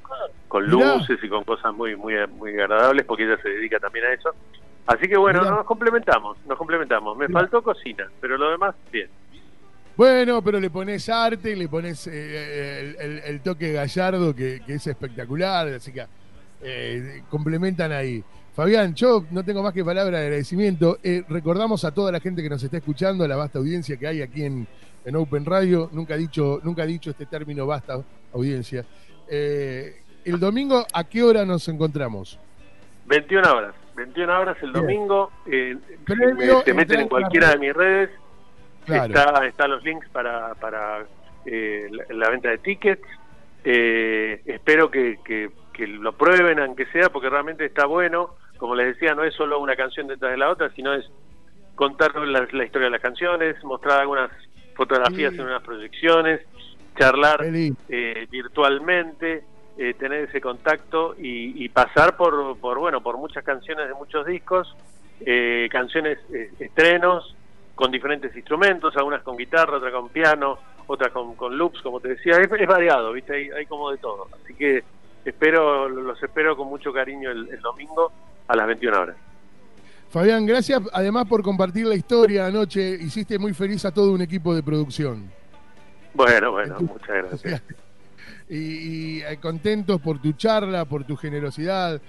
con 0.47 0.69
Mirá. 0.69 0.95
luces 0.97 1.19
y 1.21 1.29
con 1.29 1.43
cosas 1.43 1.73
muy, 1.73 1.95
muy, 1.95 2.15
muy 2.27 2.51
agradables, 2.51 3.05
porque 3.05 3.23
ella 3.25 3.37
se 3.41 3.49
dedica 3.49 3.79
también 3.79 4.05
a 4.05 4.13
eso. 4.13 4.29
Así 4.85 5.07
que 5.07 5.17
bueno, 5.17 5.41
Mirá. 5.41 5.55
nos 5.55 5.65
complementamos, 5.65 6.37
nos 6.47 6.57
complementamos. 6.57 7.17
Me 7.17 7.27
Mirá. 7.27 7.39
faltó 7.41 7.61
cocina, 7.63 8.07
pero 8.21 8.37
lo 8.37 8.49
demás, 8.51 8.75
bien. 8.91 9.09
Bueno, 9.95 10.41
pero 10.41 10.59
le 10.59 10.69
pones 10.71 11.07
arte, 11.09 11.55
le 11.55 11.67
pones 11.67 12.07
eh, 12.07 12.79
el, 12.81 12.95
el- 12.99 13.19
el 13.25 13.41
toque 13.41 13.73
gallardo 13.73 14.35
que, 14.35 14.61
que 14.65 14.73
es 14.75 14.87
espectacular, 14.87 15.67
así 15.67 15.91
que 15.93 16.05
eh, 16.63 17.21
complementan 17.29 17.91
ahí. 17.91 18.23
Fabián, 18.55 18.93
yo 18.93 19.25
no 19.31 19.43
tengo 19.43 19.63
más 19.63 19.73
que 19.73 19.83
palabra 19.83 20.19
de 20.19 20.25
agradecimiento. 20.25 20.97
Eh, 21.03 21.23
recordamos 21.29 21.83
a 21.85 21.91
toda 21.93 22.11
la 22.11 22.19
gente 22.19 22.41
que 22.43 22.49
nos 22.49 22.61
está 22.63 22.77
escuchando, 22.77 23.23
a 23.23 23.27
la 23.27 23.35
vasta 23.35 23.57
audiencia 23.59 23.97
que 23.97 24.07
hay 24.07 24.21
aquí 24.21 24.43
en, 24.45 24.67
en 25.05 25.15
Open 25.15 25.45
Radio. 25.45 25.89
Nunca 25.91 26.15
he 26.15 26.17
dicho, 26.17 26.59
nunca 26.63 26.83
he 26.83 26.87
dicho 26.87 27.09
este 27.11 27.25
término 27.25 27.65
vasta 27.65 28.01
audiencia. 28.33 28.85
Eh, 29.27 30.01
el 30.25 30.39
domingo, 30.39 30.85
¿a 30.93 31.03
qué 31.03 31.23
hora 31.23 31.45
nos 31.45 31.67
encontramos? 31.67 32.39
21 33.05 33.53
horas, 33.53 33.75
21 33.95 34.39
horas 34.39 34.57
el 34.61 34.71
domingo. 34.71 35.31
eh, 35.45 35.77
Previo, 36.05 36.61
se 36.61 36.73
meten 36.73 37.01
en 37.01 37.07
cualquiera 37.09 37.49
de 37.51 37.57
mis 37.57 37.73
redes. 37.73 38.09
Claro. 38.85 39.13
Está, 39.13 39.45
está 39.47 39.67
los 39.67 39.83
links 39.83 40.07
para, 40.09 40.55
para 40.55 41.05
eh, 41.45 41.87
la, 41.91 42.15
la 42.15 42.29
venta 42.29 42.49
de 42.49 42.57
tickets. 42.57 43.07
Eh, 43.65 44.41
espero 44.45 44.91
que, 44.91 45.19
que, 45.23 45.51
que 45.73 45.87
lo 45.87 46.13
prueben, 46.17 46.59
aunque 46.59 46.85
sea, 46.87 47.09
porque 47.09 47.29
realmente 47.29 47.65
está 47.65 47.85
bueno. 47.85 48.35
Como 48.57 48.75
les 48.75 48.87
decía, 48.87 49.15
no 49.15 49.23
es 49.23 49.33
solo 49.35 49.59
una 49.59 49.75
canción 49.75 50.07
detrás 50.07 50.31
de 50.31 50.37
la 50.37 50.49
otra, 50.49 50.69
sino 50.75 50.93
es 50.93 51.05
contar 51.75 52.15
la, 52.15 52.47
la 52.51 52.65
historia 52.65 52.85
de 52.87 52.91
las 52.91 53.01
canciones, 53.01 53.61
mostrar 53.63 53.99
algunas 54.01 54.29
fotografías 54.75 55.33
Sí. 55.33 55.39
en 55.39 55.45
unas 55.45 55.63
proyecciones, 55.63 56.41
charlar 56.97 57.39
eh, 57.43 58.27
virtualmente, 58.29 59.43
eh, 59.77 59.95
tener 59.95 60.29
ese 60.29 60.39
contacto 60.39 61.15
y, 61.17 61.63
y 61.63 61.69
pasar 61.69 62.15
por, 62.15 62.57
por 62.59 62.77
bueno 62.77 63.01
por 63.01 63.17
muchas 63.17 63.43
canciones 63.43 63.87
de 63.87 63.93
muchos 63.95 64.25
discos, 64.25 64.75
eh, 65.21 65.67
canciones 65.71 66.19
eh, 66.33 66.51
estrenos 66.59 67.35
con 67.73 67.89
diferentes 67.89 68.35
instrumentos, 68.35 68.95
algunas 68.95 69.23
con 69.23 69.35
guitarra, 69.35 69.77
otras 69.77 69.91
con 69.91 70.09
piano, 70.09 70.59
otras 70.85 71.11
con, 71.11 71.35
con 71.35 71.57
loops, 71.57 71.81
como 71.81 71.99
te 71.99 72.09
decía, 72.09 72.33
es, 72.33 72.67
variado, 72.67 73.13
¿viste? 73.13 73.33
Hay, 73.33 73.49
hay, 73.49 73.65
como 73.65 73.89
de 73.89 73.97
todo. 73.97 74.27
Así 74.43 74.53
que 74.53 74.83
espero 75.25 75.89
los 75.89 76.21
espero 76.21 76.55
con 76.55 76.67
mucho 76.67 76.93
cariño 76.93 77.31
el, 77.31 77.49
el 77.49 77.61
domingo 77.61 78.11
a 78.47 78.55
las 78.55 78.67
21 78.67 78.99
horas. 78.99 79.15
Fabián, 80.13 80.45
gracias 80.45 80.79
además 80.93 81.25
por 81.25 81.41
compartir 81.41 81.87
la 81.87 81.95
historia 81.95 82.45
anoche. 82.45 82.87
Hiciste 83.01 83.39
muy 83.39 83.51
feliz 83.51 83.83
a 83.83 83.91
todo 83.91 84.11
un 84.11 84.21
equipo 84.21 84.53
de 84.53 84.61
producción. 84.61 85.31
Bueno, 86.13 86.51
bueno, 86.51 86.77
muchas 86.81 87.07
gracias. 87.07 87.63
y, 88.47 89.21
eh, 89.21 89.39
contentos 89.41 89.99
por 89.99 90.21
tu 90.21 90.33
charla, 90.33 90.85
por 90.85 91.03
tu 91.03 91.15
generosidad. 91.15 91.99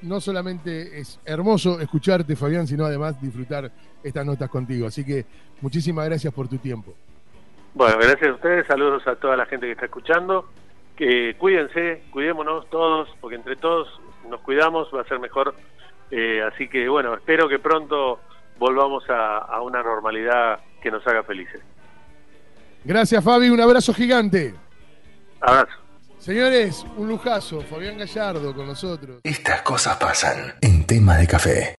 no 0.00 0.20
solamente 0.22 0.98
es 0.98 1.20
hermoso 1.26 1.78
escucharte, 1.80 2.34
Fabián, 2.34 2.66
sino 2.66 2.86
además 2.86 3.20
disfrutar 3.20 3.70
estas 4.02 4.24
notas 4.24 4.48
contigo. 4.48 4.86
Así 4.86 5.04
que 5.04 5.26
muchísimas 5.60 6.06
gracias 6.06 6.32
por 6.32 6.48
tu 6.48 6.56
tiempo. 6.56 6.94
Bueno, 7.74 7.98
gracias 7.98 8.30
a 8.30 8.32
ustedes, 8.32 8.66
saludos 8.66 9.06
a 9.06 9.16
toda 9.16 9.36
la 9.36 9.44
gente 9.44 9.66
que 9.66 9.72
está 9.72 9.84
escuchando. 9.84 10.46
Que 10.96 11.36
cuídense, 11.36 12.04
cuidémonos 12.10 12.70
todos, 12.70 13.14
porque 13.20 13.36
entre 13.36 13.56
todos 13.56 13.86
nos 14.30 14.40
cuidamos, 14.40 14.88
va 14.94 15.02
a 15.02 15.04
ser 15.04 15.20
mejor 15.20 15.54
eh, 16.10 16.42
así 16.42 16.68
que 16.68 16.88
bueno, 16.88 17.14
espero 17.14 17.48
que 17.48 17.58
pronto 17.58 18.20
volvamos 18.58 19.04
a, 19.08 19.60
una 19.60 19.82
normalidad 19.82 20.60
que 20.82 20.90
nos 20.90 21.06
haga 21.06 21.22
felices. 21.22 21.60
Gracias 22.84 23.22
Fabi, 23.22 23.50
un 23.50 23.60
abrazo 23.60 23.92
gigante. 23.92 24.54
Abrazo. 25.40 25.78
Señores, 26.18 26.84
un 26.96 27.08
lujazo, 27.08 27.60
Fabián 27.60 27.98
Gallardo 27.98 28.54
con 28.54 28.66
nosotros. 28.66 29.20
Estas 29.22 29.62
cosas 29.62 29.96
pasan 29.96 30.54
en 30.60 30.84
tema 30.86 31.16
de 31.18 31.26
café. 31.26 31.76